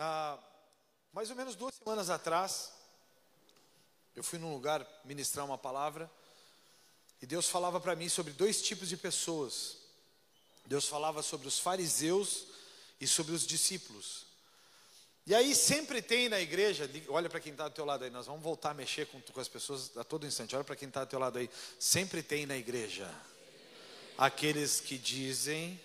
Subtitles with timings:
[0.00, 0.38] há
[1.12, 2.72] mais ou menos duas semanas atrás,
[4.16, 6.10] eu fui num lugar ministrar uma palavra
[7.20, 9.76] e Deus falava para mim sobre dois tipos de pessoas.
[10.66, 12.46] Deus falava sobre os fariseus
[13.00, 14.24] e sobre os discípulos.
[15.26, 18.26] E aí sempre tem na igreja, olha para quem está do teu lado aí, nós
[18.26, 20.56] vamos voltar a mexer com, com as pessoas a todo instante.
[20.56, 21.50] Olha para quem está do teu lado aí.
[21.78, 23.08] Sempre tem na igreja
[24.16, 25.80] aqueles que dizem,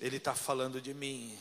[0.00, 1.38] ele está falando de mim.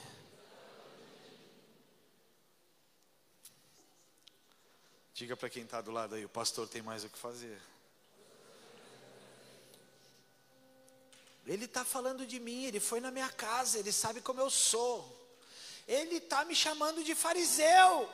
[5.20, 7.62] Diga para quem está do lado aí, o pastor tem mais o que fazer.
[11.46, 15.14] Ele está falando de mim, ele foi na minha casa, ele sabe como eu sou.
[15.86, 18.10] Ele está me chamando de fariseu.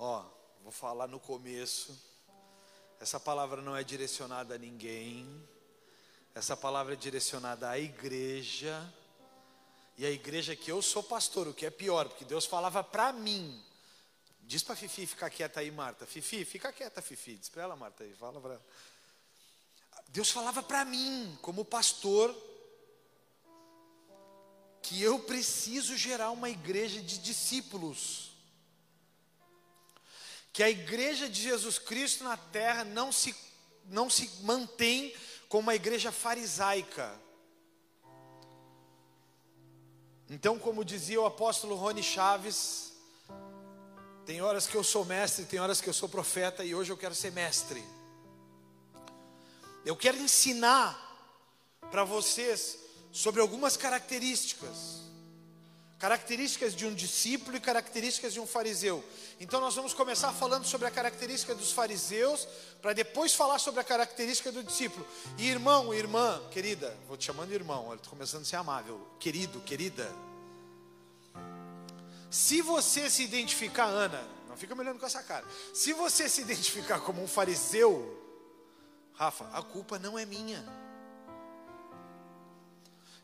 [0.00, 0.24] Ó,
[0.64, 1.96] vou falar no começo.
[2.98, 5.48] Essa palavra não é direcionada a ninguém.
[6.34, 8.92] Essa palavra é direcionada à igreja.
[9.96, 13.12] E a igreja que eu sou pastor, o que é pior, porque Deus falava para
[13.12, 13.64] mim.
[14.46, 16.06] Diz para Fifi ficar quieta aí, Marta.
[16.06, 17.34] Fifi, fica quieta, Fifi.
[17.34, 18.14] Diz para ela, Marta, aí.
[18.14, 18.60] Fala para.
[20.08, 22.32] Deus falava para mim, como pastor,
[24.80, 28.30] que eu preciso gerar uma igreja de discípulos.
[30.52, 33.34] Que a igreja de Jesus Cristo na terra não se,
[33.86, 35.12] não se mantém
[35.48, 37.20] como uma igreja farisaica.
[40.30, 42.85] Então, como dizia o apóstolo Rony Chaves,
[44.26, 46.96] tem horas que eu sou mestre, tem horas que eu sou profeta e hoje eu
[46.96, 47.82] quero ser mestre.
[49.84, 51.00] Eu quero ensinar
[51.92, 52.76] para vocês
[53.12, 55.06] sobre algumas características.
[56.00, 59.02] Características de um discípulo e características de um fariseu.
[59.38, 62.48] Então nós vamos começar falando sobre a característica dos fariseus,
[62.82, 65.06] para depois falar sobre a característica do discípulo.
[65.38, 69.00] E irmão, irmã, querida, vou te chamando irmão, estou começando a ser amável.
[69.20, 70.12] Querido, querida,
[72.36, 75.46] se você se identificar, Ana, não fica me olhando com essa cara.
[75.72, 78.14] Se você se identificar como um fariseu,
[79.14, 80.62] Rafa, a culpa não é minha.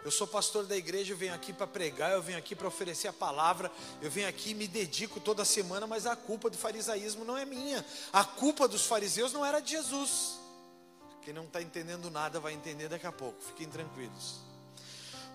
[0.02, 3.06] Eu sou pastor da igreja, eu venho aqui para pregar, eu venho aqui para oferecer
[3.06, 3.70] a palavra,
[4.00, 7.44] eu venho aqui e me dedico toda semana, mas a culpa do farisaísmo não é
[7.44, 7.84] minha.
[8.14, 10.38] A culpa dos fariseus não era de Jesus.
[11.20, 14.40] Quem não está entendendo nada vai entender daqui a pouco, fiquem tranquilos.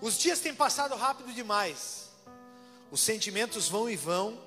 [0.00, 2.07] Os dias têm passado rápido demais.
[2.90, 4.38] Os sentimentos vão e vão,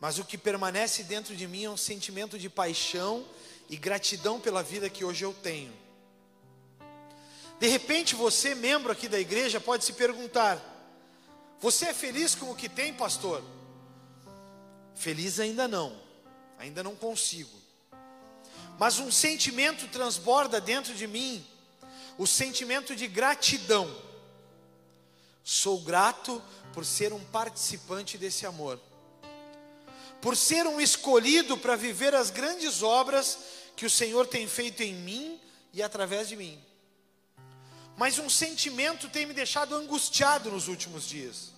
[0.00, 3.24] mas o que permanece dentro de mim é um sentimento de paixão
[3.68, 5.72] e gratidão pela vida que hoje eu tenho.
[7.58, 10.60] De repente, você, membro aqui da igreja, pode se perguntar:
[11.60, 13.42] Você é feliz com o que tem, pastor?
[14.94, 15.98] Feliz ainda não,
[16.58, 17.56] ainda não consigo.
[18.78, 21.44] Mas um sentimento transborda dentro de mim,
[22.18, 23.90] o sentimento de gratidão.
[25.48, 26.42] Sou grato
[26.72, 28.80] por ser um participante desse amor,
[30.20, 33.38] por ser um escolhido para viver as grandes obras
[33.76, 35.40] que o Senhor tem feito em mim
[35.72, 36.60] e através de mim.
[37.96, 41.52] Mas um sentimento tem me deixado angustiado nos últimos dias.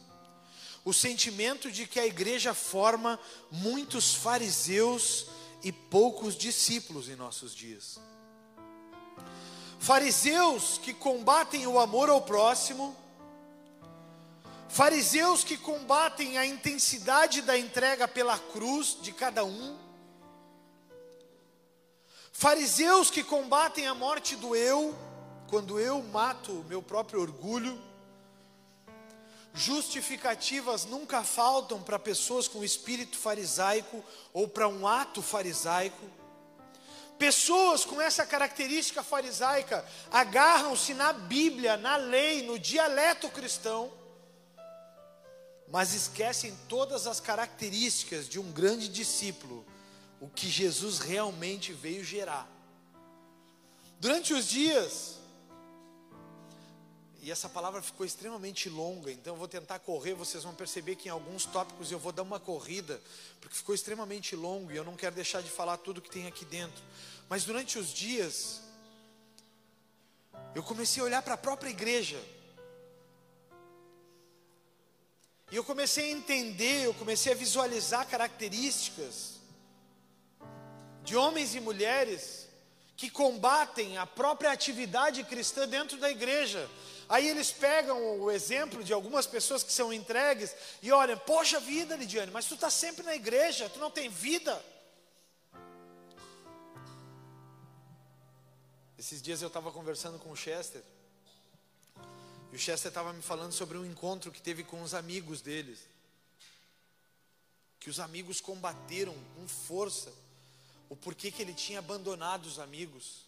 [0.84, 3.18] O sentimento de que a igreja forma
[3.50, 5.28] muitos fariseus
[5.62, 7.98] e poucos discípulos em nossos dias.
[9.78, 12.94] Fariseus que combatem o amor ao próximo,
[14.68, 19.78] Fariseus que combatem a intensidade da entrega pela cruz de cada um.
[22.30, 24.96] Fariseus que combatem a morte do eu,
[25.48, 27.82] quando eu mato meu próprio orgulho.
[29.54, 36.04] Justificativas nunca faltam para pessoas com espírito farisaico ou para um ato farisaico.
[37.18, 43.97] Pessoas com essa característica farisaica agarram-se na Bíblia, na lei, no dialeto cristão
[45.70, 49.64] mas esquecem todas as características de um grande discípulo,
[50.20, 52.50] o que Jesus realmente veio gerar.
[54.00, 55.16] Durante os dias,
[57.20, 61.08] e essa palavra ficou extremamente longa, então eu vou tentar correr, vocês vão perceber que
[61.08, 63.00] em alguns tópicos eu vou dar uma corrida,
[63.40, 66.44] porque ficou extremamente longo e eu não quero deixar de falar tudo que tem aqui
[66.44, 66.82] dentro.
[67.28, 68.62] Mas durante os dias,
[70.54, 72.18] eu comecei a olhar para a própria igreja,
[75.50, 79.38] E eu comecei a entender, eu comecei a visualizar características
[81.02, 82.46] de homens e mulheres
[82.94, 86.68] que combatem a própria atividade cristã dentro da igreja.
[87.08, 91.96] Aí eles pegam o exemplo de algumas pessoas que são entregues e olham, poxa vida,
[91.96, 94.62] Lidiane, mas tu está sempre na igreja, tu não tem vida.
[98.98, 100.82] Esses dias eu estava conversando com o Chester
[102.52, 105.80] E o Chester estava me falando sobre um encontro que teve com os amigos deles.
[107.78, 110.12] Que os amigos combateram com força
[110.88, 113.26] o porquê que ele tinha abandonado os amigos.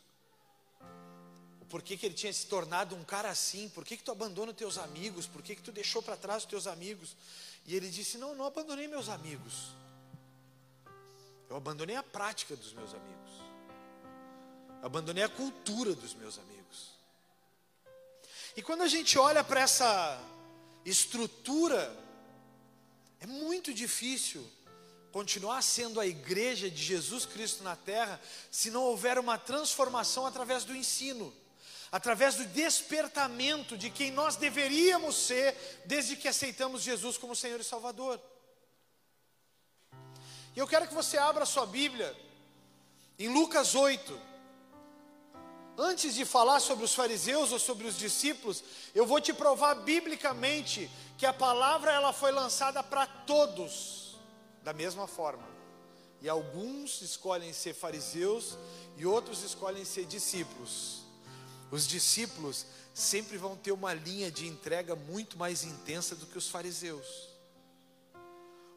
[1.61, 3.69] O porquê que ele tinha se tornado um cara assim.
[3.69, 5.27] Por que, que tu abandona os teus amigos?
[5.27, 7.15] Por que, que tu deixou para trás os teus amigos?
[7.67, 9.69] E ele disse: Não, não abandonei meus amigos.
[11.49, 13.31] Eu abandonei a prática dos meus amigos.
[14.83, 16.60] Abandonei a cultura dos meus amigos.
[18.57, 20.21] E quando a gente olha para essa
[20.85, 21.97] estrutura,
[23.21, 24.49] é muito difícil
[25.13, 28.21] continuar sendo a igreja de Jesus Cristo na terra
[28.51, 31.35] se não houver uma transformação através do ensino,
[31.91, 37.65] através do despertamento de quem nós deveríamos ser desde que aceitamos Jesus como Senhor e
[37.65, 38.21] Salvador.
[40.55, 42.17] E eu quero que você abra a sua Bíblia
[43.19, 44.30] em Lucas 8.
[45.83, 48.63] Antes de falar sobre os fariseus ou sobre os discípulos,
[48.95, 54.15] eu vou te provar biblicamente que a palavra ela foi lançada para todos
[54.63, 55.49] da mesma forma.
[56.21, 58.59] E alguns escolhem ser fariseus
[58.99, 61.01] e outros escolhem ser discípulos.
[61.71, 66.51] Os discípulos sempre vão ter uma linha de entrega muito mais intensa do que os
[66.51, 67.30] fariseus.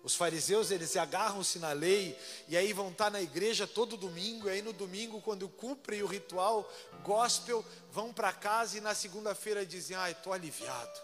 [0.03, 2.17] Os fariseus, eles agarram-se na lei
[2.49, 6.07] e aí vão estar na igreja todo domingo, e aí no domingo, quando cumprem o
[6.07, 6.69] ritual
[7.03, 10.99] gospel, vão para casa e na segunda-feira dizem: "Ai, estou aliviado".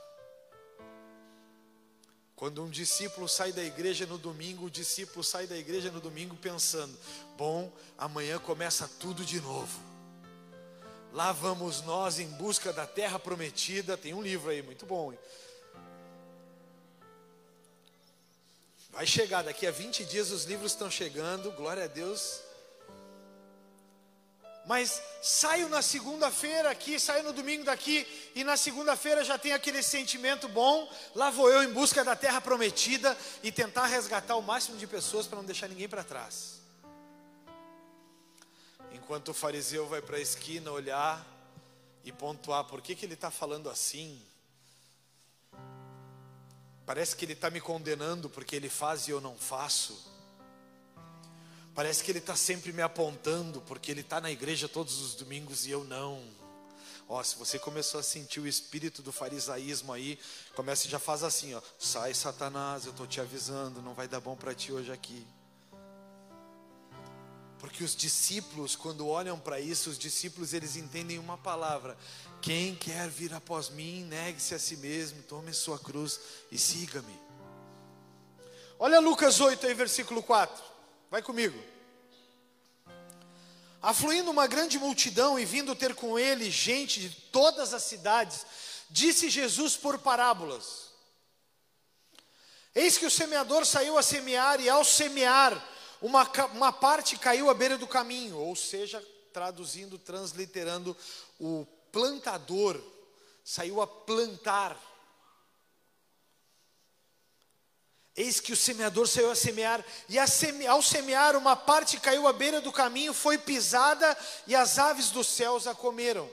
[2.35, 6.35] Quando um discípulo sai da igreja no domingo, o discípulo sai da igreja no domingo
[6.35, 6.97] pensando:
[7.37, 9.79] "Bom, amanhã começa tudo de novo".
[11.13, 13.97] Lá vamos nós em busca da terra prometida.
[13.97, 15.11] Tem um livro aí muito bom.
[15.11, 15.19] Hein?
[18.91, 22.41] Vai chegar, daqui a 20 dias os livros estão chegando, glória a Deus.
[24.65, 28.05] Mas saio na segunda-feira aqui, saio no domingo daqui,
[28.35, 30.87] e na segunda-feira já tem aquele sentimento bom.
[31.15, 35.25] Lá vou eu em busca da terra prometida e tentar resgatar o máximo de pessoas
[35.25, 36.59] para não deixar ninguém para trás.
[38.91, 41.25] Enquanto o fariseu vai para a esquina olhar
[42.03, 44.21] e pontuar por que, que ele está falando assim,
[46.89, 49.95] Parece que ele está me condenando porque ele faz e eu não faço.
[51.75, 55.67] Parece que ele está sempre me apontando porque ele está na igreja todos os domingos
[55.67, 56.19] e eu não.
[57.07, 60.17] Ó, se você começou a sentir o espírito do farisaísmo aí,
[60.55, 61.61] comece e já faz assim, ó.
[61.77, 65.27] Sai, Satanás, eu estou te avisando, não vai dar bom para ti hoje aqui.
[67.59, 71.95] Porque os discípulos, quando olham para isso, os discípulos eles entendem uma palavra:
[72.41, 76.19] quem quer vir após mim, negue-se a si mesmo, tome sua cruz
[76.51, 77.19] e siga-me.
[78.77, 80.63] Olha Lucas 8 aí, versículo 4.
[81.11, 81.61] Vai comigo.
[83.81, 88.45] Afluindo uma grande multidão e vindo ter com ele gente de todas as cidades,
[88.89, 90.89] disse Jesus por parábolas:
[92.73, 95.61] Eis que o semeador saiu a semear, e ao semear,
[96.01, 100.95] uma, uma parte caiu à beira do caminho, ou seja, traduzindo, transliterando,
[101.39, 102.79] o plantador
[103.43, 104.77] saiu a plantar.
[108.15, 112.27] Eis que o semeador saiu a semear, e a seme, ao semear, uma parte caiu
[112.27, 116.29] à beira do caminho, foi pisada, e as aves dos céus a comeram.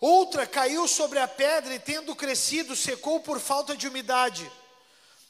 [0.00, 4.50] Outra caiu sobre a pedra, e tendo crescido, secou por falta de umidade.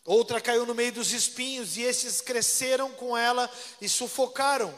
[0.05, 3.51] Outra caiu no meio dos espinhos, e esses cresceram com ela
[3.81, 4.73] e sufocaram.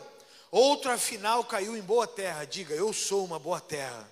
[0.50, 2.44] Outra, afinal, caiu em boa terra.
[2.44, 4.10] Diga, eu sou uma boa terra.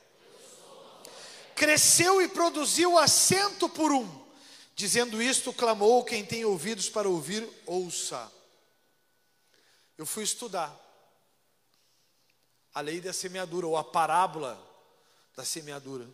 [1.55, 4.27] Cresceu e produziu assento por um.
[4.75, 8.31] Dizendo isto, clamou: Quem tem ouvidos para ouvir, ouça.
[9.97, 10.75] Eu fui estudar
[12.75, 14.63] a lei da semeadura, ou a parábola
[15.35, 16.07] da semeadura.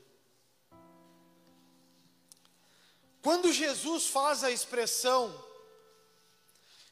[3.20, 5.32] Quando Jesus faz a expressão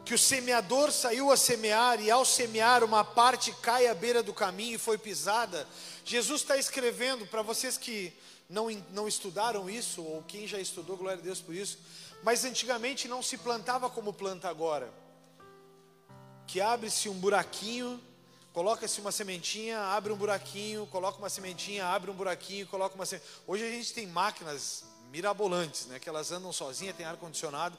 [0.04, 4.32] que o semeador saiu a semear e ao semear uma parte cai à beira do
[4.32, 5.66] caminho e foi pisada,
[6.04, 8.12] Jesus está escrevendo para vocês que
[8.48, 11.78] não, não estudaram isso, ou quem já estudou, glória a Deus por isso,
[12.22, 14.92] mas antigamente não se plantava como planta agora,
[16.46, 18.00] que abre-se um buraquinho,
[18.52, 23.32] coloca-se uma sementinha, abre um buraquinho, coloca uma sementinha, abre um buraquinho, coloca uma sementinha.
[23.46, 25.98] Hoje a gente tem máquinas mirabolantes, né?
[25.98, 27.78] Que elas andam sozinhas, tem ar condicionado.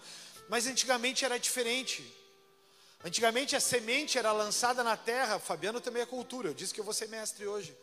[0.52, 2.04] Mas antigamente era diferente.
[3.06, 5.40] Antigamente a semente era lançada na terra.
[5.40, 6.50] Fabiano também é cultura.
[6.50, 7.74] Eu disse que eu vou ser mestre hoje.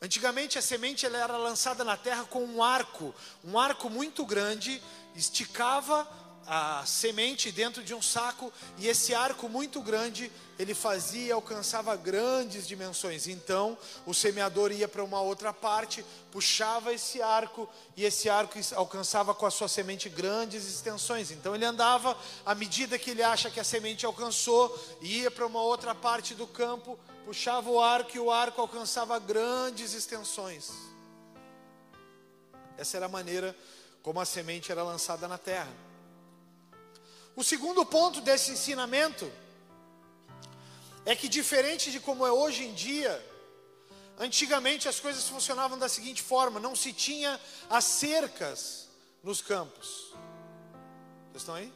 [0.00, 4.80] Antigamente a semente ela era lançada na terra com um arco, um arco muito grande,
[5.16, 6.08] esticava
[6.46, 12.66] a semente dentro de um saco e esse arco muito grande ele fazia alcançava grandes
[12.66, 13.26] dimensões.
[13.26, 13.76] Então
[14.06, 19.44] o semeador ia para uma outra parte, puxava esse arco e esse arco alcançava com
[19.44, 21.30] a sua semente grandes extensões.
[21.30, 25.60] Então ele andava à medida que ele acha que a semente alcançou, ia para uma
[25.60, 30.70] outra parte do campo, puxava o arco e o arco alcançava grandes extensões.
[32.78, 33.56] Essa era a maneira
[34.02, 35.85] como a semente era lançada na terra.
[37.36, 39.30] O segundo ponto desse ensinamento
[41.04, 43.24] é que, diferente de como é hoje em dia,
[44.18, 47.38] antigamente as coisas funcionavam da seguinte forma: não se tinha
[47.68, 48.88] as cercas
[49.22, 50.14] nos campos.
[51.30, 51.70] Vocês estão aí?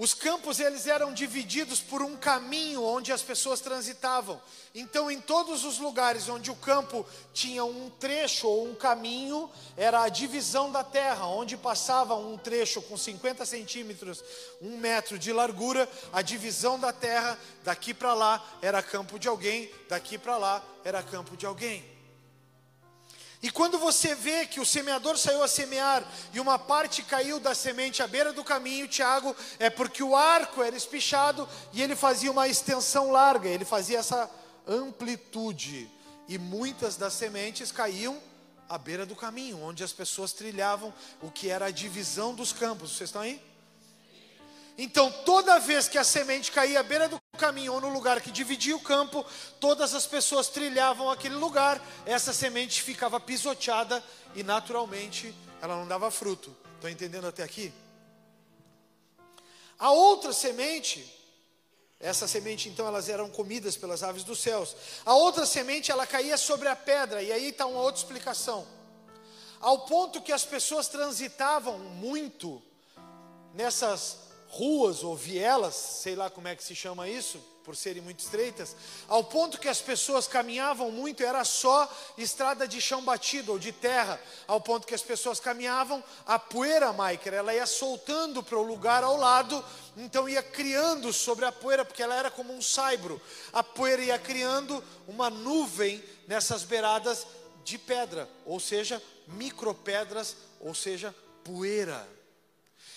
[0.00, 4.40] Os campos eles eram divididos por um caminho onde as pessoas transitavam.
[4.74, 7.04] Então, em todos os lugares onde o campo
[7.34, 12.80] tinha um trecho ou um caminho, era a divisão da terra, onde passava um trecho
[12.80, 14.24] com 50 centímetros,
[14.62, 19.70] um metro de largura, a divisão da terra, daqui para lá era campo de alguém,
[19.86, 21.99] daqui para lá era campo de alguém.
[23.42, 27.54] E quando você vê que o semeador saiu a semear e uma parte caiu da
[27.54, 32.30] semente à beira do caminho, Tiago, é porque o arco era espichado e ele fazia
[32.30, 34.30] uma extensão larga, ele fazia essa
[34.66, 35.90] amplitude.
[36.28, 38.20] E muitas das sementes caíam
[38.68, 40.92] à beira do caminho, onde as pessoas trilhavam
[41.22, 42.92] o que era a divisão dos campos.
[42.92, 43.42] Vocês estão aí?
[44.82, 48.30] Então, toda vez que a semente caía à beira do caminho ou no lugar que
[48.30, 49.22] dividia o campo,
[49.60, 54.02] todas as pessoas trilhavam aquele lugar, essa semente ficava pisoteada
[54.34, 56.56] e naturalmente ela não dava fruto.
[56.76, 57.70] Estão entendendo até aqui?
[59.78, 61.04] A outra semente,
[62.00, 64.74] essa semente então elas eram comidas pelas aves dos céus.
[65.04, 68.66] A outra semente ela caía sobre a pedra, e aí está uma outra explicação.
[69.60, 72.62] Ao ponto que as pessoas transitavam muito
[73.52, 78.18] nessas ruas ou vielas, sei lá como é que se chama isso, por serem muito
[78.18, 78.74] estreitas,
[79.06, 81.88] ao ponto que as pessoas caminhavam muito, era só
[82.18, 86.92] estrada de chão batido ou de terra, ao ponto que as pessoas caminhavam, a poeira,
[86.92, 89.64] Maiker, ela ia soltando para o lugar ao lado,
[89.96, 94.18] então ia criando sobre a poeira, porque ela era como um saibro, a poeira ia
[94.18, 97.24] criando uma nuvem nessas beiradas
[97.62, 101.14] de pedra, ou seja, micropedras, ou seja,
[101.44, 102.08] poeira.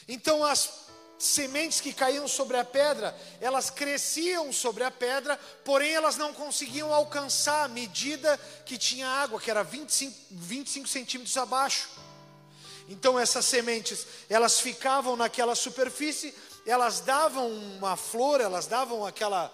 [0.07, 0.82] Então as
[1.17, 6.93] sementes que caíam sobre a pedra, elas cresciam sobre a pedra, porém elas não conseguiam
[6.93, 11.89] alcançar a medida que tinha água, que era 25, 25 centímetros abaixo.
[12.89, 16.33] Então essas sementes, elas ficavam naquela superfície,
[16.65, 19.53] elas davam uma flor, elas davam aquela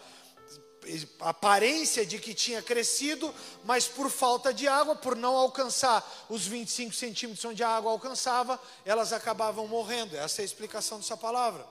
[1.19, 3.33] aparência de que tinha crescido,
[3.63, 8.59] mas por falta de água, por não alcançar os 25 centímetros onde a água alcançava,
[8.86, 10.15] elas acabavam morrendo.
[10.15, 11.65] Essa é a explicação dessa palavra.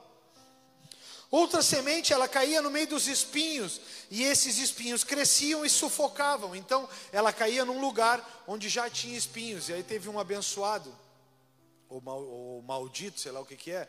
[1.30, 6.56] Outra semente, ela caía no meio dos espinhos, e esses espinhos cresciam e sufocavam.
[6.56, 9.68] Então, ela caía num lugar onde já tinha espinhos.
[9.68, 10.94] E aí teve um abençoado,
[11.88, 13.88] ou, mal, ou maldito, sei lá o que, que é,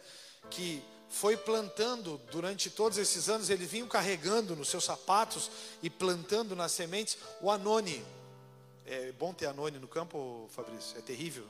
[0.50, 5.50] que foi plantando durante todos esses anos, ele vinha carregando nos seus sapatos
[5.82, 8.06] e plantando nas sementes o anone.
[8.86, 10.98] É bom ter anone no campo, Fabrício?
[10.98, 11.46] É terrível.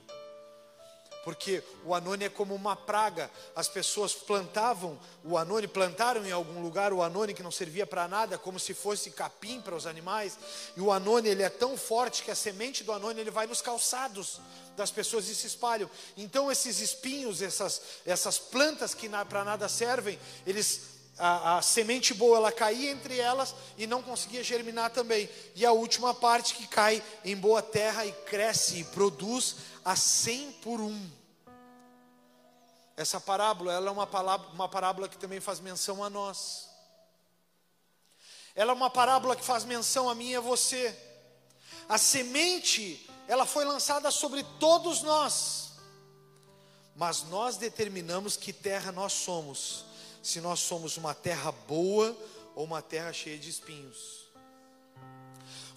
[1.29, 3.29] Porque o anone é como uma praga.
[3.55, 8.07] As pessoas plantavam o anone, plantaram em algum lugar o anone que não servia para
[8.07, 10.39] nada, como se fosse capim para os animais.
[10.75, 13.61] E o anone ele é tão forte que a semente do anone ele vai nos
[13.61, 14.41] calçados
[14.75, 15.87] das pessoas e se espalham.
[16.17, 20.17] Então esses espinhos, essas, essas plantas que para nada servem,
[20.47, 20.81] eles
[21.19, 25.29] a, a, semente boa ela caía entre elas e não conseguia germinar também.
[25.53, 30.51] E a última parte que cai em boa terra e cresce e produz a cem
[30.63, 31.18] por um.
[32.99, 36.67] Essa parábola ela é uma, parábola, uma parábola que também faz menção a nós.
[38.53, 40.93] Ela é uma parábola que faz menção a mim e a você.
[41.87, 45.69] A semente ela foi lançada sobre todos nós.
[46.93, 49.85] Mas nós determinamos que terra nós somos,
[50.21, 52.13] se nós somos uma terra boa
[52.53, 54.27] ou uma terra cheia de espinhos.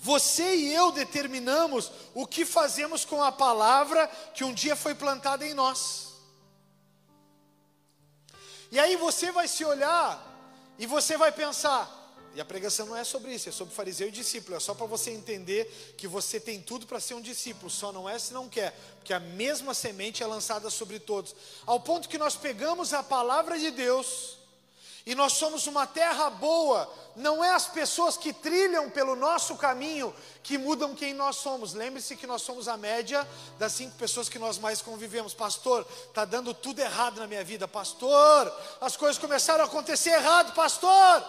[0.01, 5.47] Você e eu determinamos o que fazemos com a palavra que um dia foi plantada
[5.47, 6.12] em nós.
[8.73, 10.19] E aí você vai se olhar
[10.79, 11.87] e você vai pensar:
[12.35, 14.57] e a pregação não é sobre isso, é sobre fariseu e discípulo.
[14.57, 18.09] É só para você entender que você tem tudo para ser um discípulo, só não
[18.09, 21.37] é se não quer, porque a mesma semente é lançada sobre todos.
[21.67, 24.39] Ao ponto que nós pegamos a palavra de Deus
[25.05, 30.15] E nós somos uma terra boa, não é as pessoas que trilham pelo nosso caminho
[30.43, 31.75] que mudam quem nós somos.
[31.75, 33.27] Lembre-se que nós somos a média
[33.59, 35.35] das cinco pessoas que nós mais convivemos.
[35.35, 37.67] Pastor, está dando tudo errado na minha vida.
[37.67, 40.55] Pastor, as coisas começaram a acontecer errado.
[40.55, 41.25] Pastor,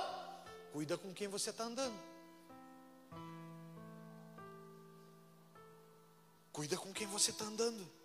[0.71, 1.95] cuida com quem você está andando.
[6.51, 8.02] Cuida com quem você está andando.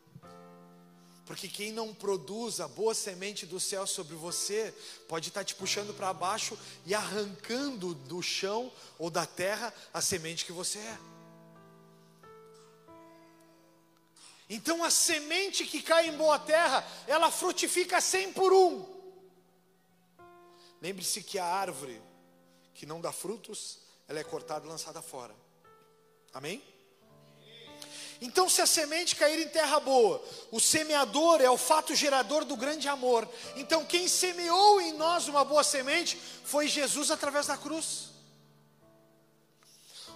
[1.28, 4.74] Porque quem não produz a boa semente do céu sobre você,
[5.06, 10.46] pode estar te puxando para baixo e arrancando do chão ou da terra a semente
[10.46, 10.98] que você é.
[14.48, 18.86] Então a semente que cai em boa terra, ela frutifica cem por um.
[20.80, 22.00] Lembre-se que a árvore
[22.72, 25.36] que não dá frutos, ela é cortada e lançada fora.
[26.32, 26.62] Amém?
[28.20, 32.56] Então, se a semente cair em terra boa, o semeador é o fato gerador do
[32.56, 33.28] grande amor.
[33.54, 38.08] Então, quem semeou em nós uma boa semente foi Jesus através da cruz.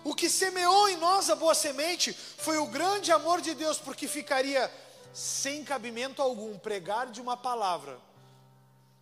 [0.04, 4.08] O que semeou em nós a boa semente foi o grande amor de Deus, porque
[4.08, 4.68] ficaria
[5.12, 8.00] sem cabimento algum pregar de uma palavra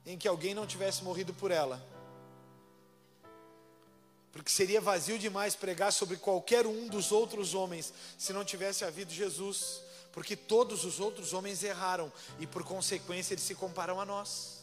[0.05, 1.83] em que alguém não tivesse morrido por ela.
[4.33, 9.13] Porque seria vazio demais pregar sobre qualquer um dos outros homens se não tivesse havido
[9.13, 9.83] Jesus.
[10.13, 14.61] Porque todos os outros homens erraram e por consequência eles se comparam a nós.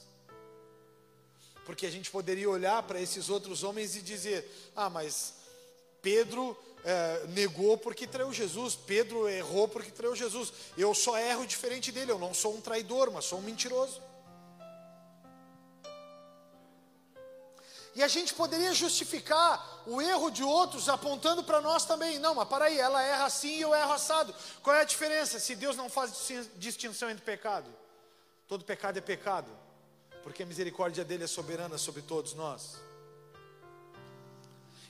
[1.66, 5.34] Porque a gente poderia olhar para esses outros homens e dizer: ah, mas
[6.02, 10.54] Pedro é, negou porque traiu Jesus, Pedro errou porque traiu Jesus.
[10.78, 14.02] Eu só erro diferente dele, eu não sou um traidor, mas sou um mentiroso.
[17.98, 22.20] E a gente poderia justificar o erro de outros apontando para nós também.
[22.20, 24.36] Não, mas para aí, ela erra assim e eu erro assado.
[24.62, 26.12] Qual é a diferença se Deus não faz
[26.58, 27.68] distinção entre pecado?
[28.48, 29.50] Todo pecado é pecado,
[30.22, 32.76] porque a misericórdia dele é soberana sobre todos nós.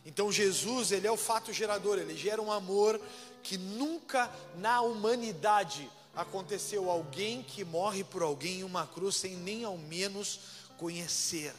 [0.05, 2.99] Então Jesus, ele é o fato gerador, ele gera um amor
[3.41, 9.63] que nunca na humanidade aconteceu alguém que morre por alguém em uma cruz sem nem
[9.63, 10.41] ao menos
[10.77, 11.55] conhecer.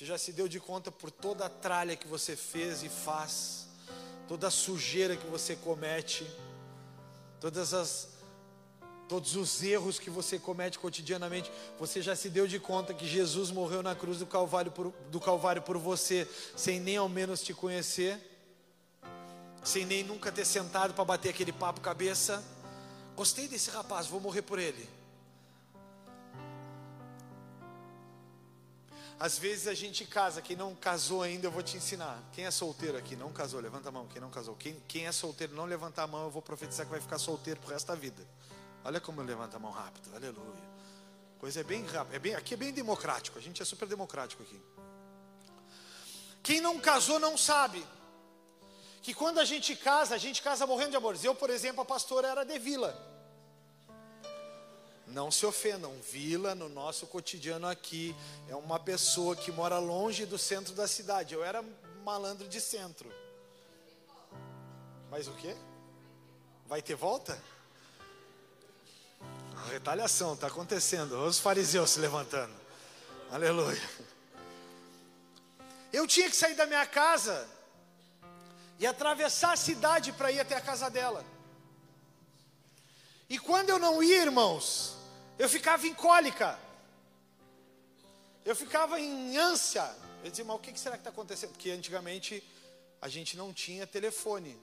[0.00, 3.66] Você já se deu de conta por toda a tralha que você fez e faz,
[4.26, 6.26] toda a sujeira que você comete,
[7.38, 8.08] todas as
[9.06, 13.50] todos os erros que você comete cotidianamente, você já se deu de conta que Jesus
[13.50, 17.52] morreu na cruz do Calvário por, do Calvário por você, sem nem ao menos te
[17.52, 18.18] conhecer,
[19.62, 22.42] sem nem nunca ter sentado para bater aquele papo cabeça.
[23.14, 24.99] Gostei desse rapaz, vou morrer por ele.
[29.20, 32.18] Às vezes a gente casa, quem não casou ainda, eu vou te ensinar.
[32.32, 34.08] Quem é solteiro aqui, não casou, levanta a mão.
[34.08, 36.90] Quem não casou, quem, quem é solteiro, não levantar a mão, eu vou profetizar que
[36.90, 38.26] vai ficar solteiro pro resto da vida.
[38.82, 40.70] Olha como eu levanto a mão rápido, aleluia.
[41.38, 44.42] Coisa é bem rápida, é bem, aqui é bem democrático, a gente é super democrático
[44.42, 44.58] aqui.
[46.42, 47.86] Quem não casou não sabe
[49.02, 51.22] que quando a gente casa, a gente casa morrendo de amores.
[51.22, 53.09] Eu, por exemplo, a pastora era de vila.
[55.12, 58.14] Não se ofendam, vila no nosso cotidiano aqui
[58.48, 61.34] é uma pessoa que mora longe do centro da cidade.
[61.34, 61.64] Eu era
[62.04, 63.12] malandro de centro.
[65.10, 65.56] Mas o quê?
[66.66, 67.42] Vai ter volta?
[69.68, 71.24] Retaliação está acontecendo.
[71.24, 72.54] Os fariseus se levantando.
[73.32, 73.82] Aleluia.
[75.92, 77.48] Eu tinha que sair da minha casa
[78.78, 81.24] e atravessar a cidade para ir até a casa dela.
[83.28, 84.99] E quando eu não ia, irmãos,
[85.40, 86.58] eu ficava em cólica.
[88.44, 89.90] Eu ficava em ânsia.
[90.22, 91.52] Eu dizia, mas o que será que está acontecendo?
[91.52, 92.44] Porque antigamente
[93.00, 94.54] a gente não tinha telefone.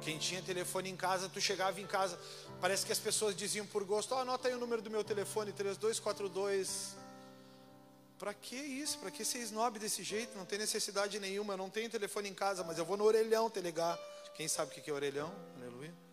[0.00, 2.16] Quem tinha telefone em casa, tu chegava em casa.
[2.60, 5.52] Parece que as pessoas diziam por gosto: oh, anota aí o número do meu telefone,
[5.52, 6.94] 3242.
[8.20, 9.00] Para que isso?
[9.00, 10.38] Para que ser snob desse jeito?
[10.38, 11.54] Não tem necessidade nenhuma.
[11.54, 13.98] Eu não tenho telefone em casa, mas eu vou no orelhão te ligar.
[14.36, 15.32] Quem sabe o que é orelhão?
[15.56, 16.05] Aleluia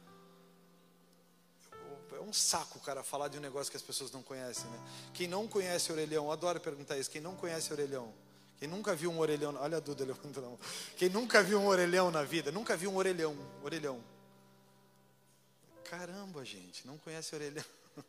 [2.33, 4.79] saco, cara, falar de um negócio que as pessoas não conhecem, né?
[5.13, 7.09] Quem não conhece orelhão, adoro perguntar isso.
[7.09, 8.13] Quem não conhece orelhão?
[8.57, 9.55] Quem nunca viu um orelhão?
[9.59, 10.59] Olha a Duda levantando a mão.
[10.95, 12.51] Quem nunca viu um orelhão na vida?
[12.51, 13.35] Nunca viu um orelhão?
[13.63, 14.01] Orelhão.
[15.83, 17.65] Caramba, gente, não conhece orelhão.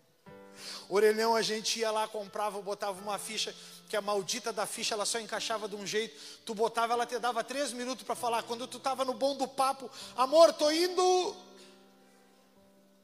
[0.88, 3.54] Orelhão a gente ia lá, comprava, botava uma ficha,
[3.88, 6.18] que a maldita da ficha ela só encaixava de um jeito.
[6.44, 8.42] Tu botava, ela te dava três minutos para falar.
[8.44, 11.36] Quando tu estava no bom do papo, amor, tô indo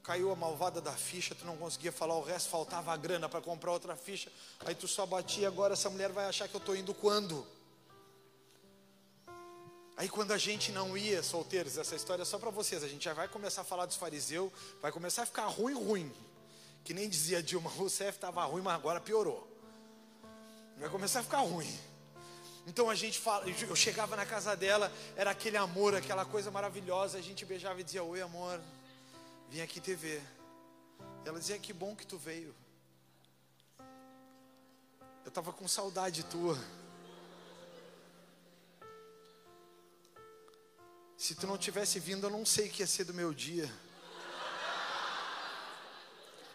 [0.03, 3.41] caiu a malvada da ficha, tu não conseguia falar o resto, faltava a grana para
[3.41, 4.31] comprar outra ficha.
[4.65, 7.45] Aí tu só batia, agora essa mulher vai achar que eu estou indo quando?
[9.95, 13.05] Aí quando a gente não ia, solteiros, essa história é só para vocês, a gente
[13.05, 16.11] já vai começar a falar dos fariseus, vai começar a ficar ruim, ruim.
[16.83, 19.47] Que nem dizia Dilma Rousseff, estava ruim, mas agora piorou.
[20.77, 21.71] vai começar a ficar ruim.
[22.65, 27.17] Então a gente fala, eu chegava na casa dela, era aquele amor, aquela coisa maravilhosa,
[27.17, 28.59] a gente beijava e dizia: Oi, amor,
[29.51, 30.23] vim aqui te ver.
[31.25, 32.55] E ela dizia: Que bom que tu veio.
[35.23, 36.57] Eu estava com saudade tua.
[41.17, 43.69] Se tu não tivesse vindo, eu não sei o que ia ser do meu dia.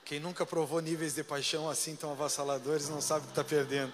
[0.05, 3.93] Quem nunca provou níveis de paixão assim tão avassaladores não sabe o que está perdendo.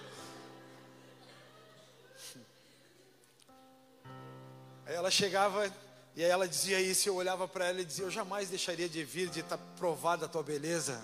[4.85, 5.69] Aí ela chegava
[6.15, 9.03] e aí ela dizia isso, eu olhava para ela e dizia: Eu jamais deixaria de
[9.03, 11.03] vir, de estar tá provada a tua beleza.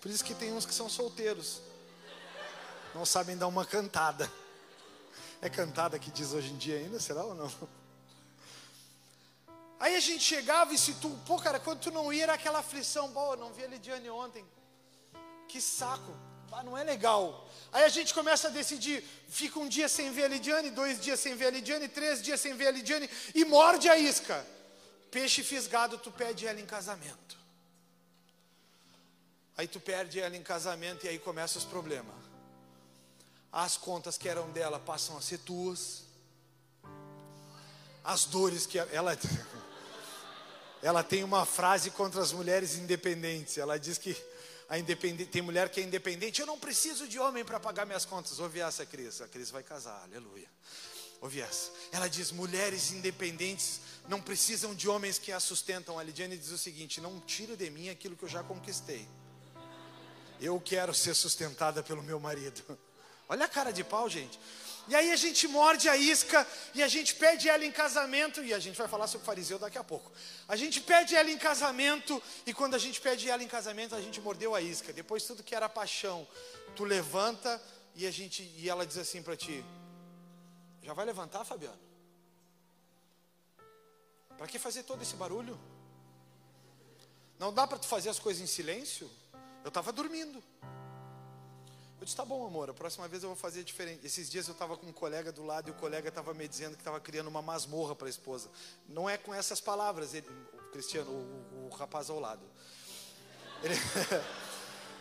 [0.00, 1.62] Por isso que tem uns que são solteiros,
[2.94, 4.30] não sabem dar uma cantada.
[5.40, 7.50] É cantada que diz hoje em dia ainda, será ou não?
[9.80, 12.60] Aí a gente chegava e se tu, pô, cara, quando tu não ia era aquela
[12.60, 14.44] aflição, pô, não vi a Lidiane ontem.
[15.48, 16.14] Que saco,
[16.54, 17.48] ah, não é legal.
[17.72, 21.20] Aí a gente começa a decidir, fica um dia sem ver a Lidiane, dois dias
[21.20, 24.46] sem ver a Lidiane, três dias sem ver a Lidiane e morde a isca.
[25.10, 27.36] Peixe fisgado, tu pede ela em casamento.
[29.56, 32.24] Aí tu perde ela em casamento e aí começam os problemas
[33.54, 36.02] as contas que eram dela passam a ser tuas,
[38.02, 39.16] as dores que ela.
[40.82, 43.56] Ela tem uma frase contra as mulheres independentes.
[43.56, 44.14] Ela diz que
[45.30, 46.40] tem mulher que é independente.
[46.40, 48.38] Eu não preciso de homem para pagar minhas contas.
[48.38, 49.20] Ouve essa, Cris.
[49.20, 50.48] A Cris vai casar, aleluia.
[51.20, 51.70] Ouve essa.
[51.92, 55.98] Ela diz: mulheres independentes não precisam de homens que as sustentam.
[55.98, 59.08] A Lidiane diz o seguinte: não tira de mim aquilo que eu já conquistei.
[60.40, 62.62] Eu quero ser sustentada pelo meu marido.
[63.28, 64.38] Olha a cara de pau, gente.
[64.86, 68.52] E aí a gente morde a isca e a gente pede ela em casamento, e
[68.52, 70.12] a gente vai falar sobre fariseu daqui a pouco.
[70.46, 74.00] A gente pede ela em casamento, e quando a gente pede ela em casamento, a
[74.00, 74.92] gente mordeu a isca.
[74.92, 76.26] Depois tudo que era paixão,
[76.76, 77.60] tu levanta
[77.94, 79.64] e a gente e ela diz assim para ti:
[80.82, 81.78] Já vai levantar, Fabiano?
[84.36, 85.58] Para que fazer todo esse barulho?
[87.38, 89.10] Não dá para tu fazer as coisas em silêncio?
[89.62, 90.42] Eu estava dormindo.
[92.04, 94.06] Eu disse, tá bom, amor, a próxima vez eu vou fazer diferente.
[94.06, 96.74] Esses dias eu estava com um colega do lado e o colega estava me dizendo
[96.74, 98.50] que estava criando uma masmorra para a esposa.
[98.86, 102.42] Não é com essas palavras, ele, o Cristiano, o, o rapaz ao lado.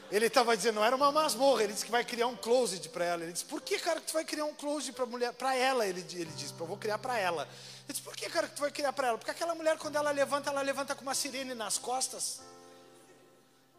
[0.09, 3.03] Ele estava dizendo, não era uma masmorra, ele disse que vai criar um closet para
[3.03, 3.23] ela.
[3.23, 5.85] Ele disse, por que, cara, que tu vai criar um closet para mulher, para ela?
[5.85, 7.43] Ele, ele disse, eu vou criar para ela.
[7.83, 9.17] Ele disse, por que, cara, que tu vai criar para ela?
[9.17, 12.39] Porque aquela mulher, quando ela levanta, ela levanta com uma sirene nas costas.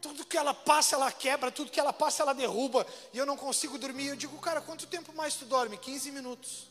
[0.05, 2.85] Tudo que ela passa, ela quebra, tudo que ela passa, ela derruba.
[3.11, 4.05] E eu não consigo dormir.
[4.05, 5.79] Eu digo, cara, quanto tempo mais tu dorme?
[5.79, 6.67] 15 minutos.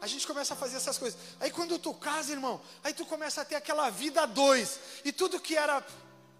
[0.00, 1.20] A gente começa a fazer essas coisas.
[1.38, 4.80] Aí quando tu casa, irmão, aí tu começa a ter aquela vida a dois.
[5.04, 5.86] E tudo que era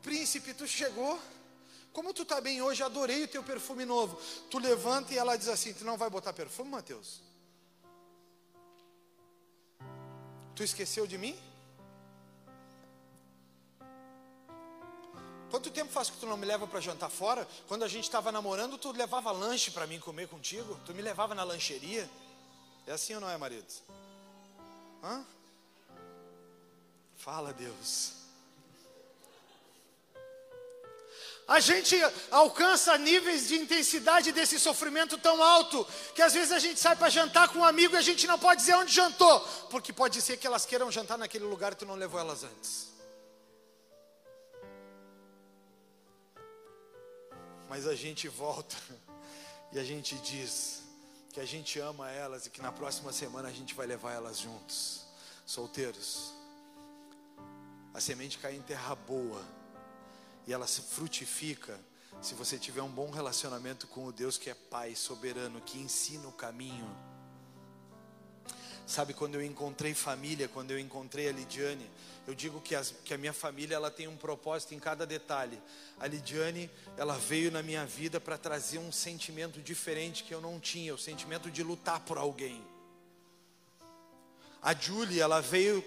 [0.00, 1.20] príncipe, tu chegou.
[1.92, 4.18] Como tu está bem hoje, adorei o teu perfume novo.
[4.50, 7.20] Tu levanta e ela diz assim: Tu não vai botar perfume, Mateus?
[10.54, 11.38] Tu esqueceu de mim?
[15.66, 17.46] Quanto tempo faz que tu não me leva para jantar fora?
[17.66, 20.79] Quando a gente estava namorando, tu levava lanche para mim comer contigo?
[20.87, 22.09] Tu me levava na lancheria?
[22.87, 23.66] É assim ou não é, marido?
[25.02, 25.24] Hã?
[27.16, 28.12] Fala, Deus.
[31.48, 31.96] A gente
[32.31, 37.11] alcança níveis de intensidade desse sofrimento tão alto que às vezes a gente sai para
[37.11, 40.37] jantar com um amigo e a gente não pode dizer onde jantou, porque pode ser
[40.37, 42.95] que elas queiram jantar naquele lugar e tu não levou elas antes.
[47.77, 48.75] Mas a gente volta
[49.71, 50.83] e a gente diz
[51.31, 54.39] que a gente ama elas e que na próxima semana a gente vai levar elas
[54.39, 55.05] juntos.
[55.45, 56.33] Solteiros,
[57.93, 59.45] a semente cai em terra boa
[60.47, 61.79] e ela se frutifica
[62.23, 66.27] se você tiver um bom relacionamento com o Deus que é Pai soberano, que ensina
[66.27, 66.89] o caminho.
[68.87, 71.90] Sabe, quando eu encontrei família, quando eu encontrei a Lidiane,
[72.25, 75.61] eu digo que, as, que a minha família ela tem um propósito em cada detalhe.
[75.99, 80.61] A Lidiane, ela veio na minha vida para trazer um sentimento diferente que eu não
[80.61, 82.64] tinha, o sentimento de lutar por alguém.
[84.62, 85.85] A Julie, ela veio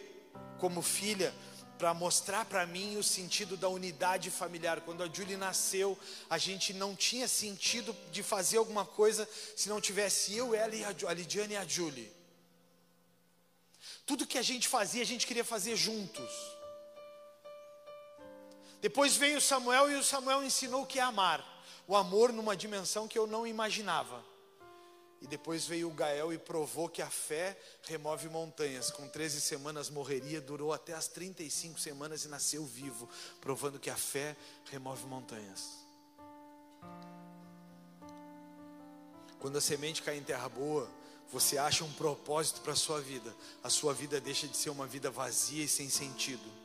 [0.57, 1.33] como filha
[1.77, 4.81] para mostrar para mim o sentido da unidade familiar.
[4.81, 5.97] Quando a Julie nasceu,
[6.29, 10.83] a gente não tinha sentido de fazer alguma coisa se não tivesse eu, ela e
[10.83, 12.18] a, a Lidiane e a Julie.
[14.09, 16.31] Tudo que a gente fazia, a gente queria fazer juntos.
[18.81, 21.45] Depois veio Samuel e o Samuel ensinou o que é amar.
[21.87, 24.25] O amor numa dimensão que eu não imaginava.
[25.21, 28.89] E depois veio o Gael e provou que a fé remove montanhas.
[28.89, 33.07] Com 13 semanas morreria, durou até as 35 semanas e nasceu vivo,
[33.39, 34.35] provando que a fé
[34.71, 35.85] remove montanhas.
[39.39, 40.89] Quando a semente cai em terra boa,
[41.31, 44.87] você acha um propósito para a sua vida, a sua vida deixa de ser uma
[44.87, 46.59] vida vazia e sem sentido.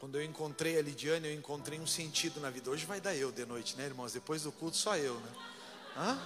[0.00, 2.70] Quando eu encontrei a Lidiane, eu encontrei um sentido na vida.
[2.70, 4.12] Hoje vai dar eu de noite, né, irmãos?
[4.12, 5.32] Depois do culto, só eu, né?
[5.96, 6.18] Hã?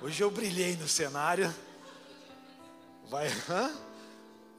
[0.00, 1.54] Hoje eu brilhei no cenário.
[3.10, 3.70] Vai, hã?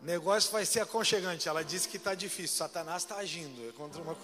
[0.02, 1.50] O negócio vai ser aconchegante.
[1.50, 2.56] Ela disse que está difícil.
[2.56, 3.68] Satanás está agindo.
[3.68, 4.16] É contra uma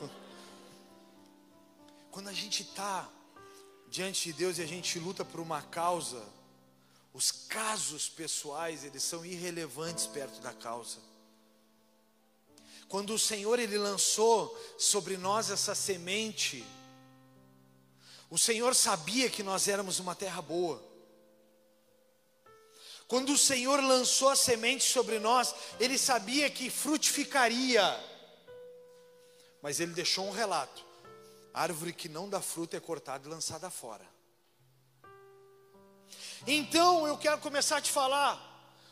[2.12, 3.10] Quando a gente está
[3.90, 6.24] diante de Deus e a gente luta por uma causa,
[7.14, 11.00] os casos pessoais, eles são irrelevantes perto da causa.
[12.88, 16.66] Quando o Senhor ele lançou sobre nós essa semente,
[18.30, 20.84] o Senhor sabia que nós éramos uma terra boa.
[23.08, 27.84] Quando o Senhor lançou a semente sobre nós, ele sabia que frutificaria.
[29.64, 30.86] Mas ele deixou um relato:
[31.52, 34.19] árvore que não dá fruto é cortada e lançada fora.
[36.52, 38.34] Então eu quero começar a te falar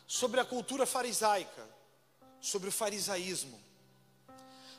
[0.06, 1.68] sobre a cultura farisaica,
[2.40, 3.60] sobre o farisaísmo.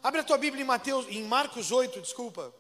[0.02, 2.54] Abre a tua Bíblia em Mateus, em Marcos 8, desculpa.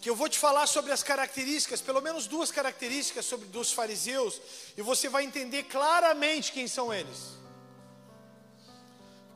[0.00, 4.40] Que eu vou te falar sobre as características, pelo menos duas características sobre dos fariseus,
[4.78, 7.36] e você vai entender claramente quem são eles.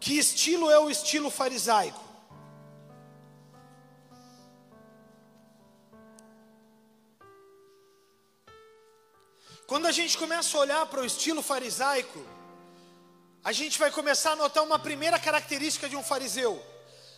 [0.01, 2.12] Que estilo é o estilo farisaico?
[9.73, 12.23] Quando a gente começa a olhar para o estilo farisaico,
[13.43, 16.63] a gente vai começar a notar uma primeira característica de um fariseu.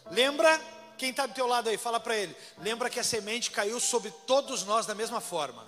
[0.09, 0.57] Lembra
[0.97, 1.77] quem está do teu lado aí?
[1.77, 2.33] Fala para ele.
[2.59, 5.67] Lembra que a semente caiu sobre todos nós da mesma forma.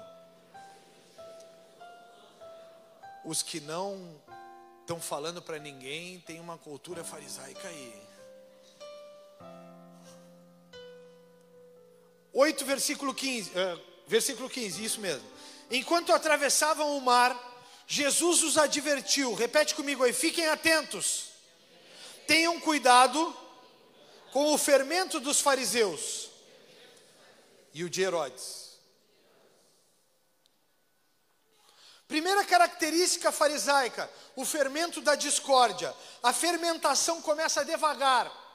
[3.24, 4.22] Os que não
[4.82, 8.00] estão falando para ninguém têm uma cultura farisaica aí.
[12.32, 15.28] 8, versículo 15, uh, versículo 15, isso mesmo.
[15.70, 17.36] Enquanto atravessavam o mar,
[17.86, 19.34] Jesus os advertiu.
[19.34, 21.30] Repete comigo aí, fiquem atentos.
[22.26, 23.36] Tenham cuidado
[24.32, 26.28] com o fermento dos fariseus
[27.72, 28.66] e o de Herodes.
[32.08, 35.92] Primeira característica farisaica, o fermento da discórdia.
[36.22, 38.45] A fermentação começa devagar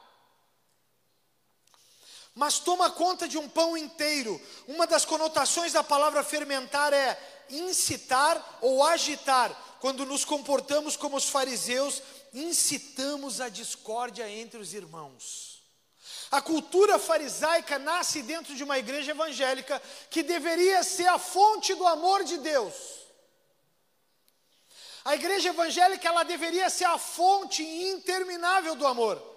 [2.34, 4.40] mas toma conta de um pão inteiro.
[4.66, 7.18] Uma das conotações da palavra fermentar é
[7.50, 9.50] incitar ou agitar.
[9.80, 15.60] Quando nos comportamos como os fariseus, incitamos a discórdia entre os irmãos.
[16.30, 21.86] A cultura farisaica nasce dentro de uma igreja evangélica que deveria ser a fonte do
[21.86, 23.02] amor de Deus.
[25.04, 29.31] A igreja evangélica ela deveria ser a fonte interminável do amor.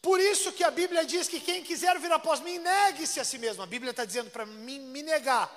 [0.00, 3.38] Por isso que a Bíblia diz que quem quiser vir após mim, negue-se a si
[3.38, 3.62] mesmo.
[3.62, 5.50] A Bíblia está dizendo para mim me negar,